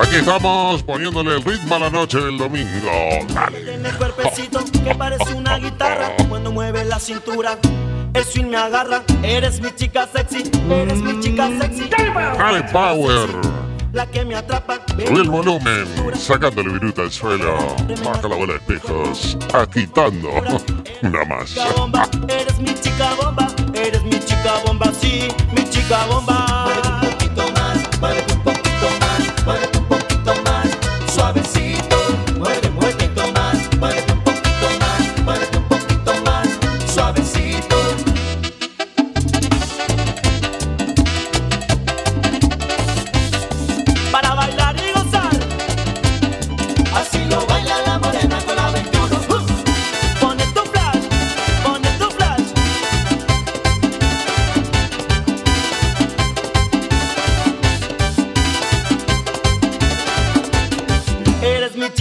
Aquí 0.00 0.16
estamos 0.16 0.82
poniéndole 0.84 1.36
el 1.36 1.44
ritmo 1.44 1.74
a 1.74 1.78
la 1.80 1.90
noche 1.90 2.20
del 2.20 2.38
domingo. 2.38 2.68
Dale. 3.34 3.60
Tiene 3.60 3.90
cuerpecito 3.90 4.60
que 4.84 4.94
parece 4.94 5.34
una 5.34 5.58
guitarra 5.58 6.12
cuando 6.28 6.52
mueve 6.52 6.84
la 6.84 7.00
cintura. 7.00 7.58
El 8.14 8.24
swing 8.24 8.46
me 8.46 8.56
agarra. 8.56 9.02
Eres 9.24 9.60
mi 9.60 9.74
chica 9.74 10.08
sexy, 10.12 10.50
eres 10.70 10.98
mi 10.98 11.18
chica 11.20 11.48
sexy. 11.60 11.88
Dale 11.88 12.62
power. 12.72 13.67
La 13.92 14.06
que 14.06 14.24
me 14.24 14.34
atrapa. 14.34 14.80
Sube 14.86 15.20
el 15.20 15.30
volumen, 15.30 15.86
sacándole 16.14 16.72
viruta 16.72 17.02
al 17.02 17.10
suelo. 17.10 17.56
Baja 18.04 18.28
la 18.28 18.36
bola 18.36 18.52
de 18.54 18.58
espejos, 18.58 19.38
agitando. 19.54 20.28
Una 21.02 21.24
más. 21.24 21.56
Eres 22.28 22.58
mi 22.58 22.74
chica 22.74 23.14
bomba, 23.20 23.48
eres 23.74 24.02
mi 24.04 24.18
chica 24.20 24.60
bomba, 24.66 24.92
sí, 25.00 25.28
mi 25.56 25.68
chica 25.70 26.04
bomba. 26.06 26.37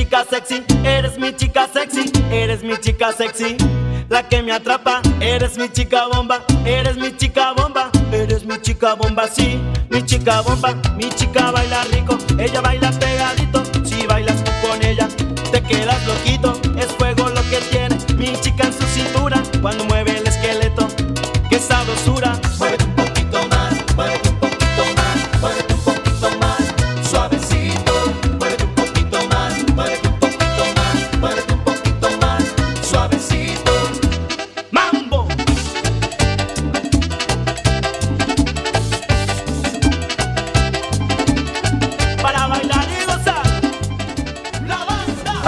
Chica 0.08 0.24
sexy, 0.30 0.64
eres 0.86 1.18
mi 1.18 1.34
chica 1.34 1.68
sexy, 1.68 2.10
eres 2.32 2.64
mi 2.64 2.78
chica 2.78 3.12
sexy. 3.12 3.58
La 4.10 4.24
que 4.24 4.42
me 4.42 4.54
atrapa, 4.54 5.02
eres 5.20 5.58
mi 5.58 5.68
chica 5.68 6.08
bomba, 6.08 6.46
eres 6.66 6.96
mi 6.96 7.12
chica 7.18 7.52
bomba, 7.54 7.92
eres 8.14 8.46
mi 8.46 8.58
chica 8.62 8.96
bomba, 8.96 9.28
sí, 9.28 9.60
mi 9.90 10.02
chica 10.02 10.42
bomba, 10.44 10.76
mi 10.96 11.10
chica 11.10 11.52
baila 11.52 11.84
rico, 11.92 12.18
ella 12.40 12.62
baila 12.62 12.90
pegadito, 12.92 13.47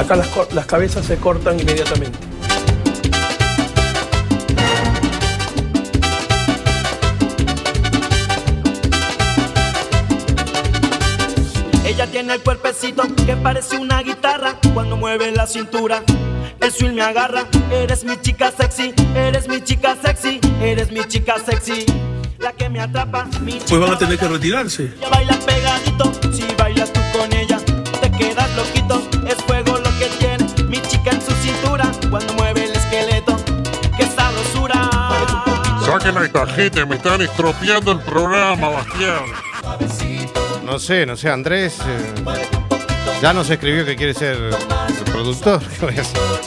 Acá 0.10 0.16
las, 0.16 0.54
las 0.54 0.66
cabezas 0.66 1.06
se 1.06 1.18
cortan 1.18 1.60
inmediatamente. 1.60 2.18
Ella 11.86 12.08
tiene 12.08 12.34
el 12.34 12.42
cuerpecito 12.42 13.04
que 13.24 13.36
parece 13.36 13.78
una 13.78 14.02
guitarra 14.02 14.56
cuando 14.74 14.98
mueve 14.98 15.32
la 15.32 15.46
cintura. 15.46 16.02
El 16.60 16.72
swing 16.72 16.96
me 16.96 17.04
agarra, 17.04 17.46
eres 17.72 18.04
mi 18.04 18.20
chica 18.20 18.52
sexy, 18.52 18.96
eres 19.14 19.48
mi 19.48 19.64
chica 19.64 19.96
sexy, 20.04 20.40
eres 20.60 20.92
mi 20.92 21.04
chica 21.04 21.36
sexy. 21.38 21.86
La 22.40 22.54
que 22.54 22.68
me 22.68 22.80
atrapa, 22.80 23.28
mi 23.42 23.52
chica 23.60 23.66
Pues 23.70 23.82
van 23.82 23.92
a 23.92 23.98
tener 24.00 24.18
que 24.18 24.28
retirarse. 24.28 24.86
Ella 24.86 25.10
baila 25.10 25.38
pegadito, 25.46 25.99
Saquen 36.00 36.18
a 36.18 36.24
esta 36.24 36.48
gente, 36.48 36.86
me 36.86 36.96
están 36.96 37.22
estropeando 37.22 37.92
el 37.92 38.00
programa, 38.00 38.70
Bastián. 38.70 39.26
No 40.66 40.80
sé, 40.80 41.06
no 41.06 41.18
sé, 41.18 41.30
Andrés. 41.30 41.78
eh, 41.86 42.14
ya 43.22 43.34
nos 43.34 43.50
escribió 43.50 43.84
que 43.84 43.98
quiere 43.98 44.14
ser 44.14 44.38
el 44.38 45.12
productor. 45.12 45.62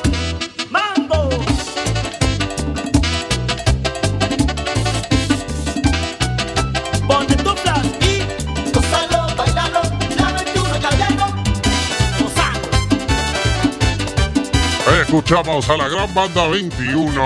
escuchamos 15.12 15.68
a 15.68 15.76
la 15.76 15.90
gran 15.90 16.14
banda 16.14 16.48
21 16.48 17.22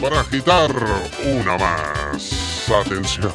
para 0.00 0.20
agitar 0.20 0.70
una 1.24 1.58
más. 1.58 2.70
Atención. 2.86 3.32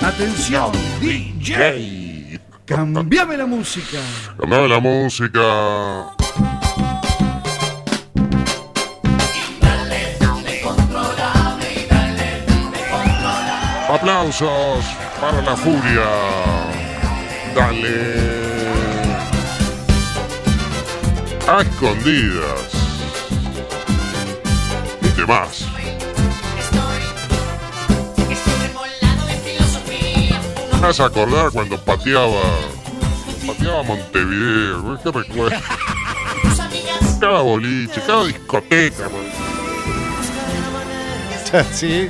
Atención, 0.00 0.70
DJ. 1.00 2.38
Cambiame 2.64 3.36
la 3.36 3.46
música. 3.46 3.98
Cambiame 4.38 4.68
la 4.68 4.78
música. 4.78 5.40
Aplausos 13.92 14.84
para 15.20 15.42
la 15.42 15.56
furia. 15.56 16.06
Dale. 17.56 18.29
A 21.50 21.62
escondidas. 21.62 22.70
Y 25.02 25.08
demás. 25.20 25.66
Me 30.80 30.86
hace 30.86 31.02
acordar 31.02 31.50
cuando 31.50 31.76
pateaba. 31.84 32.40
Pateaba 33.44 33.82
Montevideo. 33.82 34.96
¿Qué 35.02 35.10
recuerdo? 35.10 35.58
Cada 37.20 37.40
boliche, 37.40 38.00
cada 38.06 38.24
discoteca. 38.26 39.08
man. 39.08 39.24
sí. 41.72 42.08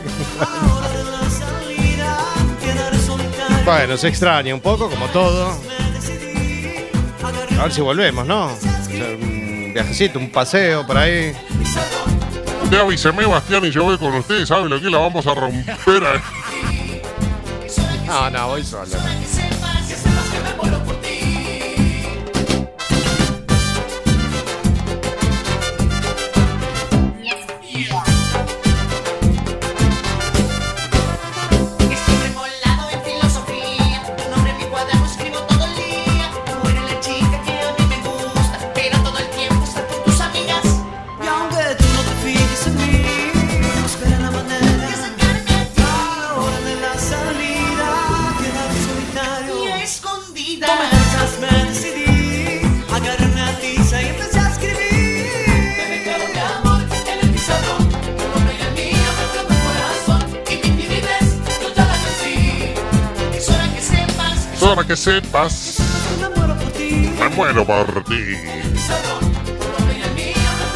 Bueno, 3.64 3.97
se 3.97 4.09
extraña 4.09 4.55
un 4.55 4.61
poco, 4.61 4.91
como 4.91 5.07
todo. 5.07 5.57
A 7.59 7.62
ver 7.62 7.72
si 7.72 7.80
volvemos, 7.80 8.26
¿no? 8.26 8.69
Un 9.20 9.72
viajecito, 9.74 10.18
un 10.18 10.30
paseo 10.30 10.86
por 10.86 10.96
ahí. 10.98 11.32
Te 12.68 12.76
avíseme, 12.78 13.26
Bastián, 13.26 13.64
y 13.64 13.70
yo 13.70 13.84
voy 13.84 13.98
con 13.98 14.14
ustedes. 14.14 14.48
¿Saben 14.48 14.68
lo 14.68 14.80
que 14.80 14.90
la 14.90 14.98
vamos 14.98 15.26
a 15.26 15.34
romper? 15.34 16.05
a- 16.05 16.22
No, 18.07 18.28
no, 18.30 18.48
voy 18.48 18.64
solo. 18.64 18.86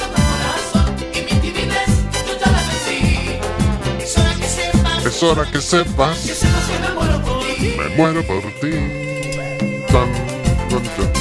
Corazón. 0.09 0.97
Y 1.13 1.21
mi 1.23 1.41
timidez 1.41 1.89
yo 2.27 2.39
ya 2.39 2.51
la 2.51 2.61
vencí. 2.61 3.39
Es 4.03 4.17
hora 4.19 4.35
que 4.39 4.47
sepas. 4.47 5.05
Es 5.05 5.23
hora 5.23 5.51
que 5.51 5.61
sepas. 5.61 6.19
Que 6.21 6.35
sepas 6.35 6.65
que 6.69 6.79
me 6.79 6.95
muero 6.95 8.27
por 8.27 8.53
ti. 8.61 9.04
Me 9.95 10.01
muero 10.01 10.11
por 10.71 11.14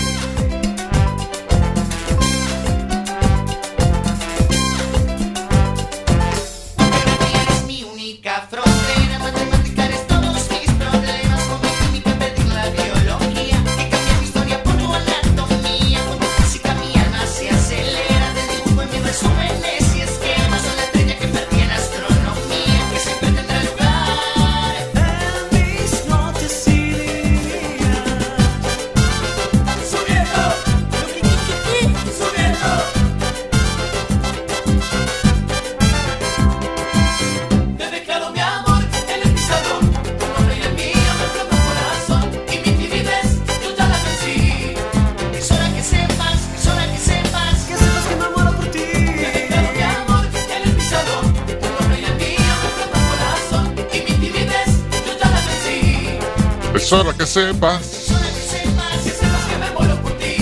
sepas. 57.34 58.12
Hora 58.12 58.28
que 58.28 58.42
sepas, 58.42 59.02
que 59.04 59.10
sepas 59.10 59.46
que 59.46 59.58
me 59.58 59.72
muero 59.72 59.96
por 60.04 60.12
ti. 60.20 60.36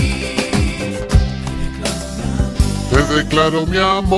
Te 2.90 3.02
declaro 3.14 3.66
mi 3.66 3.78
amor. 3.78 4.12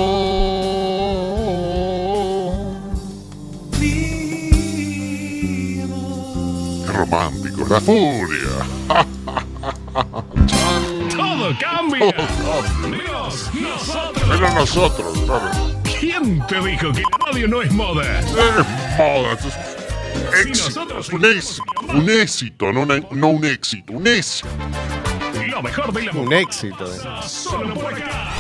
Qué 6.85 6.93
romántico, 6.93 7.65
la 7.69 7.81
furia. 7.81 8.67
Todo 11.17 11.57
cambia. 11.61 12.15
Menos 12.83 13.53
nosotros. 13.55 14.27
Pero 14.29 14.47
nosotros, 14.53 15.19
claro. 15.27 15.51
¿Quién 16.01 16.45
te 16.49 16.61
dijo 16.61 16.93
que 16.93 17.03
la 17.03 17.19
radio 17.27 17.47
no 17.47 17.63
es 17.63 17.71
moda? 17.71 18.19
Es 18.19 18.27
moda. 18.99 19.84
Éxito, 20.47 20.87
un 21.13 21.25
éxito, 21.25 21.63
un 21.89 22.09
éxito, 22.11 22.73
no, 22.73 22.81
una- 22.83 23.01
no 23.11 23.29
un 23.29 23.45
éxito, 23.45 23.93
un 23.93 24.07
éxito. 24.07 24.49
Lo 25.51 25.63
mejor 25.63 25.93
de 25.93 26.03
la 26.05 26.13
Un 26.13 26.33
éxito. 26.33 26.85
eh. 26.87 26.99
Solo 27.27 27.75
por 27.75 27.93
acá. 27.95 28.31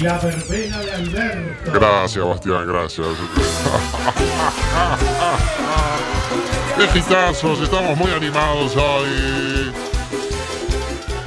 La 0.00 0.18
verbena 0.18 0.78
de 0.80 0.92
Alberto. 0.92 1.72
Gracias, 1.72 2.24
Bastián, 2.24 2.66
gracias. 2.66 3.06
Qué 6.92 6.98
hitazos, 6.98 7.60
estamos 7.60 7.96
muy 7.96 8.10
animados 8.12 8.76
hoy. 8.76 9.72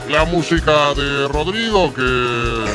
La 0.10 0.26
música 0.26 0.94
de 0.94 1.28
Rodrigo, 1.28 1.94
que 1.94 2.66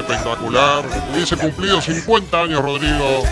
espectacular. 0.00 0.84
Hubiese 1.12 1.36
cumplido 1.36 1.80
50 1.80 2.40
años 2.42 2.62
Rodrigo. 2.62 3.22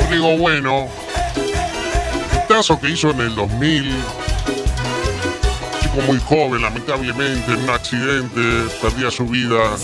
Rodrigo 0.00 0.36
Bueno. 0.38 0.88
Hitazo 2.52 2.78
que 2.78 2.90
hizo 2.90 3.10
en 3.10 3.20
el 3.20 3.34
2000. 3.34 3.94
Chico 5.80 6.02
muy 6.06 6.20
joven, 6.20 6.60
lamentablemente, 6.60 7.50
en 7.50 7.62
un 7.62 7.70
accidente, 7.70 8.40
perdía 8.82 9.10
su 9.10 9.26
vida. 9.26 9.78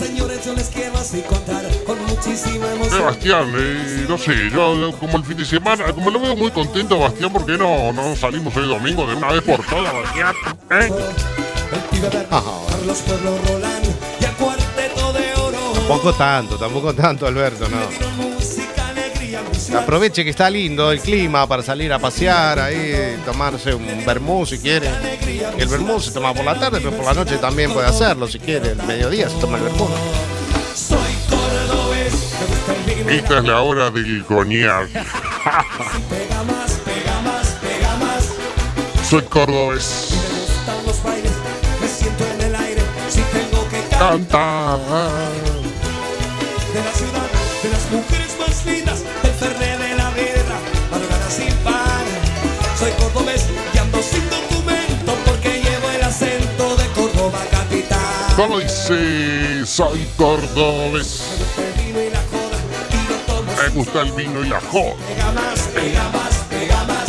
Sebastián, 2.91 3.51
eh, 3.57 4.05
no 4.07 4.19
sé, 4.19 4.51
yo 4.51 4.91
como 4.99 5.17
el 5.17 5.23
fin 5.23 5.37
de 5.37 5.45
semana, 5.45 5.91
como 5.93 6.11
lo 6.11 6.19
veo 6.19 6.35
muy 6.35 6.51
contento, 6.51 6.99
Bastián, 6.99 7.33
¿por 7.33 7.43
qué 7.43 7.57
no, 7.57 7.91
no 7.91 8.15
salimos 8.15 8.55
hoy 8.55 8.67
domingo 8.67 9.07
de 9.07 9.15
una 9.15 9.31
vez 9.31 9.41
por 9.41 9.65
todas, 9.65 9.91
Bastián? 9.91 10.35
¿Eh? 10.69 10.91
El 15.17 15.33
oro. 15.33 15.73
Tampoco 15.73 16.13
tanto, 16.13 16.55
tampoco 16.57 16.93
tanto, 16.93 17.25
Alberto, 17.25 17.67
no. 17.67 18.28
Aproveche 19.75 20.23
que 20.23 20.29
está 20.31 20.49
lindo 20.49 20.91
el 20.91 20.99
clima 20.99 21.47
para 21.47 21.61
salir 21.61 21.91
a 21.93 21.99
pasear, 21.99 22.59
ahí, 22.59 23.17
tomarse 23.25 23.73
un 23.73 24.05
vermú 24.05 24.45
si 24.45 24.57
quiere. 24.59 24.89
El 25.57 25.67
vermú 25.67 25.99
se 25.99 26.11
toma 26.11 26.33
por 26.33 26.45
la 26.45 26.59
tarde, 26.59 26.79
pero 26.79 26.91
por 26.95 27.05
la 27.05 27.13
noche 27.13 27.37
también 27.37 27.71
puede 27.71 27.87
hacerlo 27.87 28.27
si 28.27 28.39
quiere. 28.39 28.71
El 28.71 28.83
mediodía 28.83 29.29
se 29.29 29.35
toma 29.37 29.57
el 29.57 29.63
vermú. 29.63 29.87
Soy 30.75 30.97
cordobés, 31.29 32.13
me 32.13 32.45
gusta 32.47 32.73
el 32.75 32.95
vino 32.95 33.11
y 33.11 33.15
Esta 33.17 33.37
es 33.39 33.43
la 33.45 33.61
hora 33.61 33.91
del 33.91 34.25
coñac. 34.25 34.89
Soy 39.07 39.21
cordobés. 39.23 40.09
Me 40.11 40.39
gustan 40.39 40.85
los 40.85 41.03
bailes, 41.03 41.31
me 41.81 41.87
siento 41.87 42.23
en 42.25 42.41
el 42.41 42.55
aire. 42.55 42.81
Si 43.09 43.21
tengo 43.21 43.67
que 43.69 43.81
cantar 43.89 44.11
Canta. 44.11 44.77
de 46.73 46.83
la 46.83 46.91
ciudad, 46.93 47.27
de 47.63 47.69
las 47.69 47.91
mujeres 47.91 48.28
Fernet 49.39 49.79
de 49.79 49.95
la 49.95 50.11
Guerra, 50.11 50.59
madrugada 50.91 51.29
sin 51.29 51.53
par. 51.63 52.03
Soy 52.77 52.91
cordobés 52.91 53.45
y 53.73 53.77
ando 53.77 54.01
sin 54.01 54.29
documento 54.29 55.15
porque 55.25 55.61
llevo 55.61 55.89
el 55.91 56.03
acento 56.03 56.75
de 56.75 56.85
Córdoba 56.87 57.39
capital. 57.49 57.99
¿Cómo 58.35 58.59
dice? 58.59 59.65
Soy 59.65 60.05
cordobés. 60.17 61.21
Me 63.61 63.69
gusta 63.69 64.01
el 64.01 64.11
vino 64.11 64.43
y 64.43 64.49
la 64.49 64.59
joda. 64.59 64.95
Pega 65.07 65.31
más, 65.31 65.59
pega 65.73 66.09
más, 66.09 66.33
pega 66.49 66.83
más. 66.83 67.07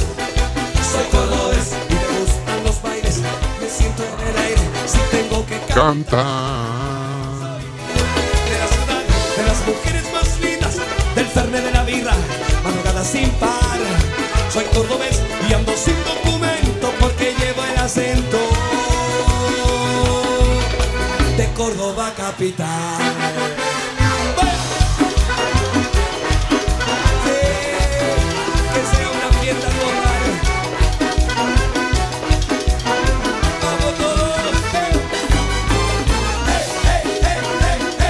Soy 0.92 1.04
cordobés 1.10 1.74
y 1.88 1.94
me 1.94 2.20
gustan 2.20 2.64
los 2.64 2.80
bailes. 2.82 3.18
Me 3.60 3.68
siento 3.68 4.04
en 4.04 4.28
el 4.28 4.38
aire 4.38 4.62
si 4.86 4.98
tengo 5.16 5.44
que 5.46 5.58
cantar. 5.58 5.76
Canta. 5.76 6.22
De 8.46 8.58
la 8.58 8.66
ciudad, 8.68 9.02
de 9.36 9.42
las 9.46 9.66
mujeres 9.66 10.04
más 10.12 10.40
lindas, 10.40 10.74
del 11.14 11.26
Fernet 11.26 11.64
de 11.64 11.70
la 11.70 11.79
sin 13.04 13.30
par. 13.32 13.78
Soy 14.52 14.64
cordobés 14.74 15.20
y 15.48 15.52
ando 15.52 15.76
sin 15.76 15.96
documento 16.04 16.92
porque 17.00 17.34
llevo 17.38 17.64
el 17.64 17.78
acento 17.78 18.38
de 21.36 21.46
Córdoba 21.54 22.12
capital. 22.16 23.99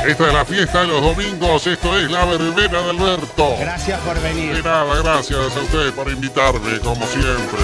Esta 0.06 0.26
es 0.28 0.34
la 0.34 0.44
fiesta 0.44 0.80
de 0.82 0.86
los 0.88 1.02
domingos. 1.02 1.66
Esto 1.66 1.98
es 1.98 2.10
la 2.10 2.24
verbena 2.24 2.82
de 2.82 2.90
Alberto. 2.90 3.56
Gracias 3.60 4.00
por 4.00 4.20
venir. 4.22 4.56
De 4.56 4.62
nada, 4.62 4.94
gracias 5.02 5.56
a 5.56 5.60
ustedes 5.60 5.92
por 5.92 6.10
invitarme, 6.10 6.78
como 6.80 7.06
siempre. 7.06 7.60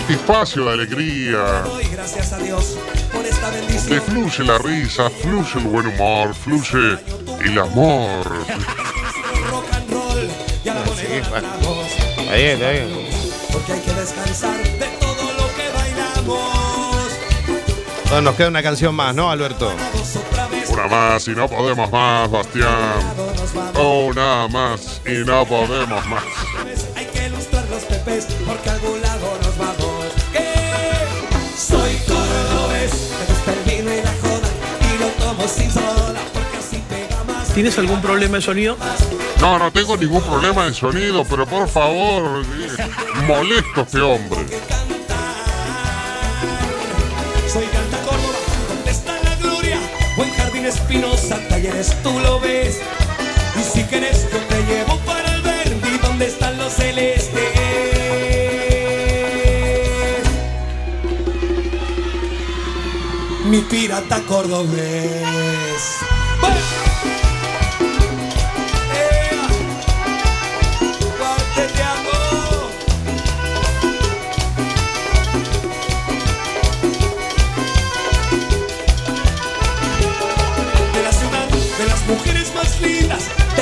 Este 0.00 0.12
espacio 0.14 0.64
de 0.66 0.72
alegría, 0.72 1.62
Doy 1.64 1.84
gracias 1.88 2.32
a 2.32 2.38
Dios 2.38 2.76
por 3.12 3.26
esta 3.26 3.50
donde 3.50 3.66
bendición. 3.66 4.02
fluye 4.02 4.44
la 4.44 4.58
risa, 4.58 5.10
fluye 5.10 5.50
el 5.56 5.64
buen 5.64 5.86
humor, 5.88 6.32
fluye 6.32 6.96
el 7.44 7.58
amor. 7.58 8.32
Está 10.64 12.34
bien, 12.34 12.50
está 12.50 12.70
bien. 12.70 13.08
Porque 13.52 13.72
hay 13.72 13.80
que 13.80 13.92
descansar 13.94 14.56
de 14.62 14.86
todo 15.00 15.32
lo 15.32 15.54
que 15.56 15.68
bailamos. 15.74 17.10
Bueno, 18.04 18.20
nos 18.22 18.34
queda 18.36 18.48
una 18.48 18.62
canción 18.62 18.94
más, 18.94 19.12
¿no, 19.14 19.28
Alberto? 19.30 19.72
Una 20.76 20.88
más 20.88 21.26
y 21.26 21.30
no 21.30 21.48
podemos 21.48 21.90
más, 21.90 22.30
Bastián. 22.30 22.98
Una 23.82 24.46
más 24.46 25.00
y 25.06 25.24
no 25.24 25.46
podemos 25.46 26.06
más. 26.06 26.22
Hay 26.94 27.06
que 27.06 27.28
ilustrar 27.28 27.64
los 27.70 27.82
pepes 27.84 28.26
porque 28.46 28.68
a 28.68 28.72
algún 28.74 29.00
lado 29.00 29.38
nos 29.42 29.56
vamos. 29.56 30.04
Soy 31.56 31.96
cordobés, 32.06 33.10
me 33.86 33.96
y 33.96 34.02
la 34.02 34.14
joda 34.20 34.48
y 34.82 34.98
lo 34.98 35.06
tomo 35.24 35.48
sin 35.48 35.72
soda 35.72 36.20
porque 36.34 36.58
así 36.58 36.84
pega 36.90 37.24
más. 37.24 37.54
¿Tienes 37.54 37.78
algún 37.78 38.02
problema 38.02 38.36
de 38.36 38.42
sonido? 38.42 38.76
No, 39.40 39.58
no 39.58 39.72
tengo 39.72 39.96
ningún 39.96 40.20
problema 40.20 40.66
de 40.66 40.74
sonido, 40.74 41.24
pero 41.24 41.46
por 41.46 41.68
favor, 41.70 42.44
eh, 42.44 43.24
molesto 43.26 43.80
a 43.80 43.84
este 43.84 44.00
hombre. 44.02 44.65
Espinosa, 50.68 51.38
talleres 51.48 51.94
tú 52.02 52.18
lo 52.20 52.40
ves. 52.40 52.80
Y 53.58 53.62
si 53.62 53.84
quieres 53.84 54.26
yo 54.30 54.38
te 54.38 54.62
llevo 54.64 54.98
para 55.00 55.34
el 55.34 55.42
Verdi, 55.42 55.98
donde 55.98 56.26
están 56.26 56.58
los 56.58 56.72
celestes. 56.72 57.42
Mi 63.44 63.60
pirata 63.62 64.20
cordobés. 64.28 65.65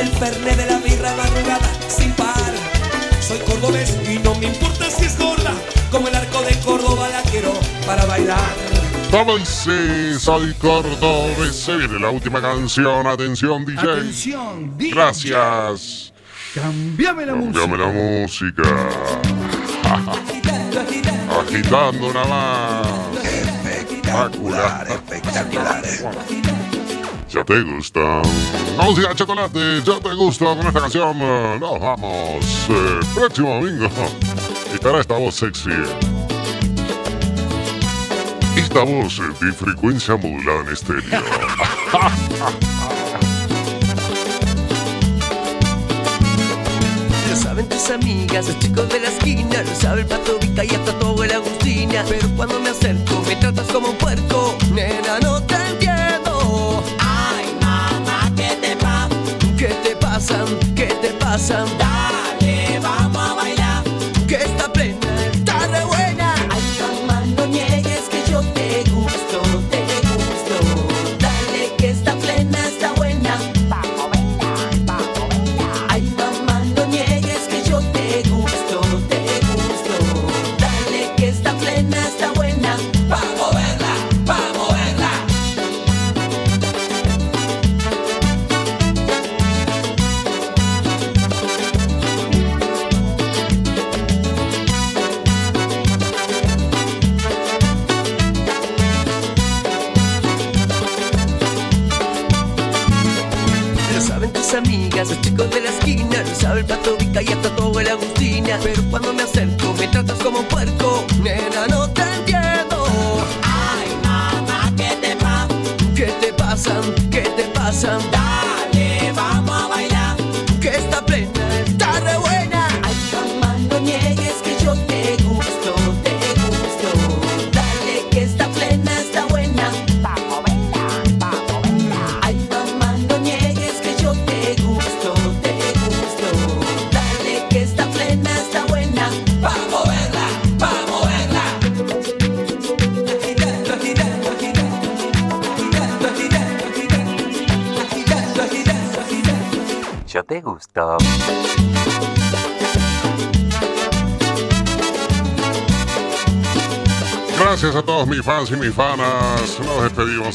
Del 0.04 0.12
Fernet 0.18 0.56
de 0.56 0.66
la 0.66 0.78
birra 0.78 1.14
madrugada 1.16 1.68
sin 1.88 2.12
par. 2.12 2.52
Soy 3.20 3.38
cordobés 3.38 3.96
y 4.08 4.18
no 4.18 4.34
me 4.34 4.46
importa 4.46 4.90
si 4.90 5.04
es 5.06 5.16
gorda, 5.18 5.54
como 5.90 6.08
el 6.08 6.14
arco 6.14 6.42
de 6.42 6.54
Córdoba 6.60 7.08
la 7.08 7.22
quiero 7.30 7.54
para 7.86 8.04
bailar. 8.04 8.52
Dice, 9.38 10.18
soy 10.18 10.52
cordobés. 10.54 11.54
Se 11.54 11.76
viene 11.76 12.00
la 12.00 12.10
última 12.10 12.42
canción. 12.42 13.06
Atención, 13.06 13.64
DJ. 13.64 13.80
Atención, 13.80 14.76
DJ. 14.76 14.94
Gracias. 14.94 16.12
Cambiame 16.54 17.26
la 17.26 17.36
música. 17.36 17.60
Cambiame 17.60 17.84
la 17.84 17.92
música. 17.92 18.62
Agitando 21.40 22.12
nada 22.12 22.26
más. 22.26 22.88
Espectacular, 23.24 24.88
espectacular. 24.88 25.82
Ya 27.34 27.42
te 27.44 27.62
gusta. 27.62 28.22
Música 28.80 29.12
chocolate, 29.12 29.82
ya 29.84 29.98
te 29.98 30.14
gusta 30.14 30.44
con 30.44 30.66
esta 30.68 30.80
canción. 30.80 31.18
Nos 31.58 31.80
vamos. 31.80 32.44
eh, 32.68 33.00
próximo 33.12 33.54
domingo. 33.56 33.88
Estará 34.72 35.00
esta 35.00 35.18
voz 35.18 35.34
sexy. 35.34 35.70
Esta 38.56 38.84
voz 38.84 39.20
de 39.40 39.52
frecuencia 39.52 40.14
modulada 40.16 40.60
en 40.60 40.68
estéreo. 40.68 41.02
Lo 47.30 47.36
saben 47.36 47.68
tus 47.68 47.90
amigas, 47.90 48.46
los 48.46 48.58
chicos 48.60 48.88
de 48.90 49.00
la 49.00 49.08
esquina, 49.08 49.62
lo 49.62 49.74
sabe 49.74 50.02
el 50.02 50.06
pato 50.06 50.38
Vica 50.40 50.64
y 50.64 50.68
hasta 50.68 50.92
todo 51.00 51.24
el 51.24 51.32
Agustina. 51.32 52.04
Pero 52.08 52.28
cuando 52.36 52.60
me 52.60 52.70
acerco, 52.70 53.22
me 53.26 53.34
tratas 53.36 53.66
como 53.72 53.88
un 53.88 53.96
puerco, 53.96 54.56
nena, 54.72 55.18
no 55.20 55.42
te 55.42 55.53
te 60.24 60.34
pasa? 60.34 60.44
¿Qué 60.74 60.86
te 60.86 61.08
pasa? 61.20 61.93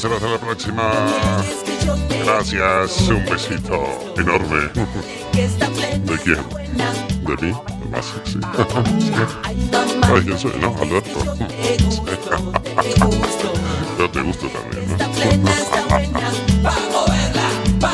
Será 0.00 0.14
hasta 0.16 0.28
la 0.28 0.38
próxima. 0.38 0.90
Gracias. 2.24 3.00
Un 3.08 3.24
besito 3.26 4.14
enorme. 4.16 4.70
¿De 5.32 5.48
quién? 6.18 6.38
¿De 7.26 7.36
mí? 7.46 7.52
Más 7.90 8.06
sexy. 8.06 8.38
¿Sabes 10.02 10.24
quién 10.24 10.38
soy? 10.38 10.52
No, 10.60 10.74
Alberto. 10.80 11.18
Yo 13.98 14.08
te 14.10 14.20
gusto 14.22 14.46
también, 14.48 14.88
¿no? 14.88 14.96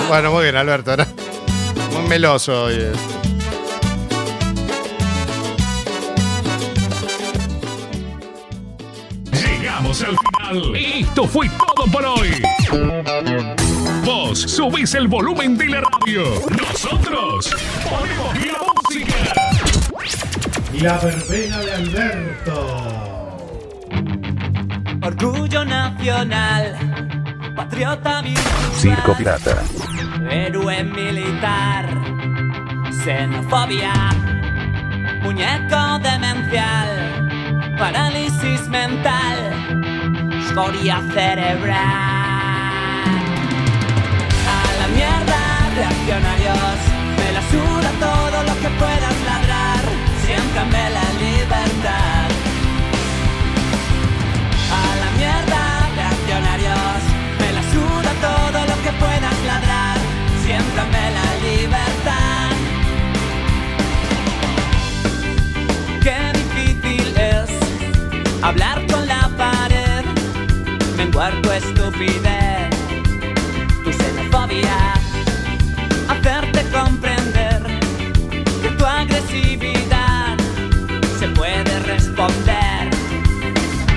Bueno, 0.09 0.31
muy 0.31 0.45
bien, 0.45 0.55
Alberto. 0.57 0.97
¿no? 0.97 1.05
Muy 1.93 2.03
meloso 2.09 2.65
hoy. 2.65 2.93
Llegamos 9.33 10.03
al 10.03 10.17
final. 10.17 10.77
Esto 10.77 11.27
fue 11.27 11.51
todo 11.77 11.91
por 11.91 12.05
hoy. 12.05 12.31
Vos 14.05 14.41
subís 14.41 14.95
el 14.95 15.09
volumen 15.09 15.57
de 15.57 15.66
la 15.66 15.81
radio. 15.83 16.24
Nosotros 16.51 17.51
ponemos 17.85 18.47
la 18.47 18.59
música. 18.74 19.14
La 20.81 20.99
verbena 20.99 21.59
de 21.61 21.72
Alberto. 21.72 22.83
Orgullo 25.03 25.64
nacional, 25.64 26.74
patriota 27.55 28.22
virtual, 28.22 28.72
Circo 28.74 29.16
Pirata. 29.16 29.62
héroe 30.31 30.83
militar, 30.83 31.87
xenofobia, 33.05 33.93
muñeco 35.22 35.99
demencial, 36.01 37.77
parálisis 37.79 38.68
mental, 38.68 39.85
escoria 40.57 41.03
cerebral. 41.13 41.77
A 44.57 44.69
la 44.81 44.89
mierda, 44.89 45.41
reaccionarios, 45.77 46.79
me 47.19 47.29
la 47.37 47.43
suda 47.53 47.91
todo 48.01 48.43
lo 48.43 48.55
que 48.63 48.71
puedas 48.81 49.17
ladrar, 49.29 49.85
siempre 50.25 50.61
me 50.73 50.85
la 50.97 51.07
libertad. 51.27 52.29
A 54.73 54.87
la 55.03 55.11
mierda, 55.21 55.63
reaccionarios, 56.01 57.01
me 57.41 57.49
la 57.53 57.63
suda 57.75 58.13
todo 58.29 58.59
lo 58.71 58.77
que 58.83 58.93
puedas 59.05 59.39
ladrar, 59.51 59.99
siempre 60.43 60.83
me 60.95 61.05
la 61.19 61.29
libertad. 61.49 62.51
Qué 66.03 66.19
difícil 66.33 67.09
es 67.19 67.51
hablar 68.43 68.87
con 68.87 68.96
tu 71.17 71.51
estupidez, 71.51 72.69
tu 73.83 73.91
xenofobia, 73.91 74.93
hacerte 76.11 76.62
comprender 76.71 77.62
que 78.62 78.69
tu 78.69 78.85
agresividad 78.85 80.37
se 81.19 81.29
puede 81.29 81.81
responder 81.81 82.91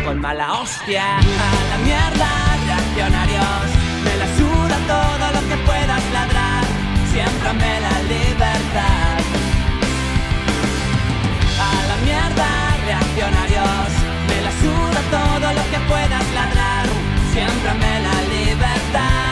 con 0.06 0.22
mala 0.22 0.54
hostia. 0.62 1.18
A 1.18 1.52
la 1.72 1.78
mierda, 1.84 2.30
reaccionarios, 2.68 3.68
me 4.06 4.16
la 4.22 4.28
suda 4.38 4.78
todo 4.88 5.26
lo 5.36 5.42
que 5.50 5.58
puedas 5.68 6.04
ladrar, 6.14 6.64
siempre 7.12 7.54
me 7.62 7.74
la 7.82 7.96
libertad. 8.14 9.20
A 11.68 11.74
la 11.90 11.98
mierda, 12.08 12.48
reaccionarios, 12.88 13.90
me 14.30 14.38
la 14.46 14.52
suda 14.64 15.00
todo 15.12 15.48
lo 15.58 15.64
que 15.72 15.80
puedas 15.92 16.26
ladrar, 16.34 16.86
siempre 17.40 17.74
me 17.76 18.02
la 18.02 18.22
libertad. 18.24 19.29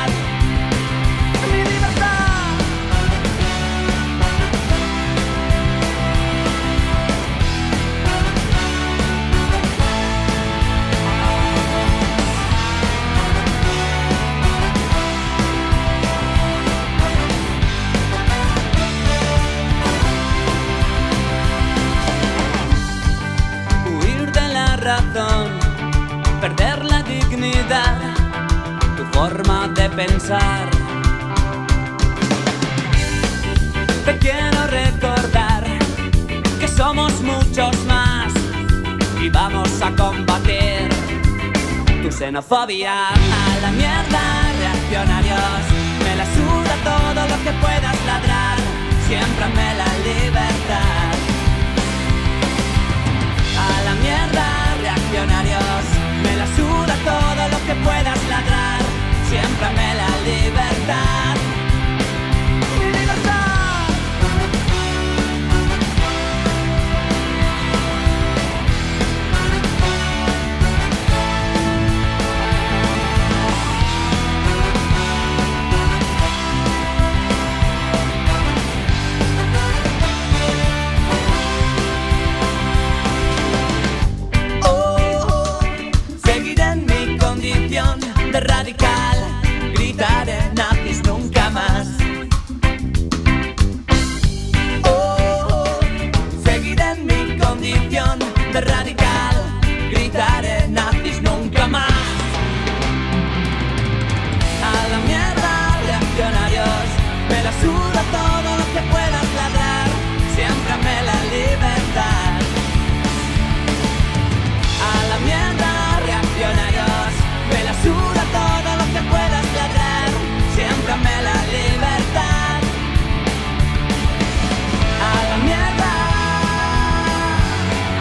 Tu 42.49 43.26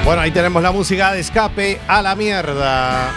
Bueno, 0.07 0.23
ahí 0.23 0.31
tenemos 0.31 0.63
la 0.63 0.71
música 0.71 1.13
de 1.13 1.19
escape 1.21 1.81
a 1.89 2.01
la 2.01 2.15
mierda. 2.15 3.11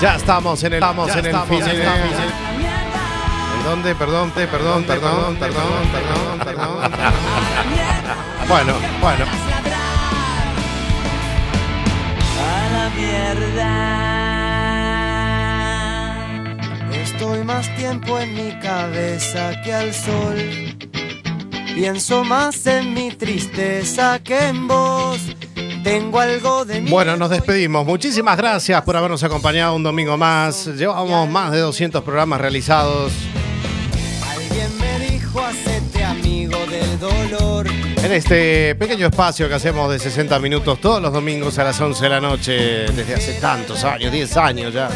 Ya 0.00 0.14
estamos 0.16 0.62
en 0.62 0.74
el 0.74 0.82
estamos 0.82 1.10
en 1.16 1.24
el 1.26 1.36
fin- 1.48 1.62
¿En 1.62 3.64
dónde? 3.64 3.94
Perdón, 3.94 4.30
te- 4.32 4.46
perdón, 4.46 4.84
perdón, 4.84 5.36
perdón, 5.36 5.88
perdón, 5.90 6.38
perdón. 6.44 6.92
Bueno, 8.48 8.74
bueno. 9.00 9.24
A 12.38 12.68
la 12.72 12.90
mierda. 12.94 13.70
Estoy 17.02 17.42
más 17.44 17.74
tiempo 17.76 18.18
en 18.18 18.34
mi 18.34 18.52
cabeza 18.60 19.52
que 19.62 19.72
al 19.72 19.94
sol. 19.94 20.69
Pienso 21.74 22.24
más 22.24 22.66
en 22.66 22.94
mi 22.94 23.10
tristeza 23.12 24.18
que 24.22 24.48
en 24.48 24.68
vos. 24.68 25.18
Tengo 25.82 26.20
algo 26.20 26.64
de 26.64 26.80
mí. 26.80 26.90
Bueno, 26.90 27.16
nos 27.16 27.30
despedimos. 27.30 27.86
Muchísimas 27.86 28.36
gracias 28.36 28.82
por 28.82 28.96
habernos 28.96 29.22
acompañado 29.22 29.74
un 29.74 29.82
domingo 29.82 30.16
más. 30.16 30.66
Llevamos 30.66 31.28
más 31.28 31.52
de 31.52 31.60
200 31.60 32.02
programas 32.04 32.40
realizados. 32.40 33.12
Alguien 34.30 34.68
me 34.78 35.06
dijo, 35.10 35.40
hacete 35.40 36.04
amigo 36.04 36.58
del 36.66 36.98
dolor. 36.98 37.66
En 38.02 38.12
este 38.12 38.74
pequeño 38.74 39.06
espacio 39.06 39.48
que 39.48 39.54
hacemos 39.54 39.90
de 39.90 39.98
60 39.98 40.38
minutos 40.38 40.80
todos 40.80 41.00
los 41.00 41.12
domingos 41.12 41.58
a 41.58 41.64
las 41.64 41.80
11 41.80 42.02
de 42.02 42.08
la 42.08 42.20
noche, 42.20 42.52
desde 42.92 43.14
hace 43.14 43.34
tantos 43.34 43.84
años, 43.84 44.12
10 44.12 44.36
años 44.36 44.74
ya. 44.74 44.90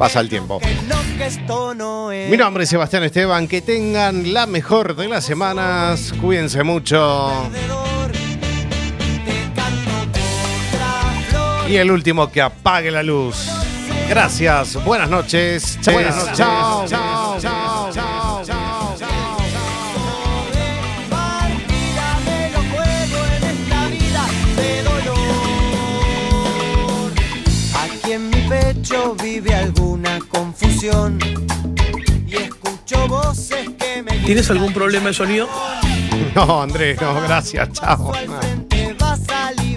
Pasa 0.00 0.20
el 0.20 0.30
tiempo. 0.30 0.58
Mi 2.30 2.36
nombre 2.38 2.64
es 2.64 2.70
Sebastián 2.70 3.02
Esteban. 3.02 3.46
Que 3.46 3.60
tengan 3.60 4.32
la 4.32 4.46
mejor 4.46 4.96
de 4.96 5.08
las 5.08 5.26
semanas. 5.26 6.14
Cuídense 6.18 6.62
mucho. 6.62 7.30
Y 11.68 11.76
el 11.76 11.90
último 11.90 12.32
que 12.32 12.40
apague 12.40 12.90
la 12.90 13.02
luz. 13.02 13.46
Gracias. 14.08 14.82
Buenas 14.86 15.10
noches. 15.10 15.78
Buenas 15.84 16.16
noches. 16.16 16.38
Chao. 16.38 16.86
Chao, 16.86 16.88
chao, 16.88 17.40
chao, 17.40 17.59
vive 29.40 29.54
alguna 29.54 30.18
confusión. 30.28 31.18
Y 32.26 32.36
escucho 32.36 33.08
voces 33.08 33.70
que 33.78 34.02
me 34.02 34.18
¿Tienes 34.18 34.50
algún 34.50 34.72
problema 34.72 35.08
de 35.08 35.14
sonido? 35.14 35.48
No, 36.34 36.62
Andrés, 36.62 37.00
no, 37.00 37.14
gracias. 37.22 37.72
Chao. 37.72 38.12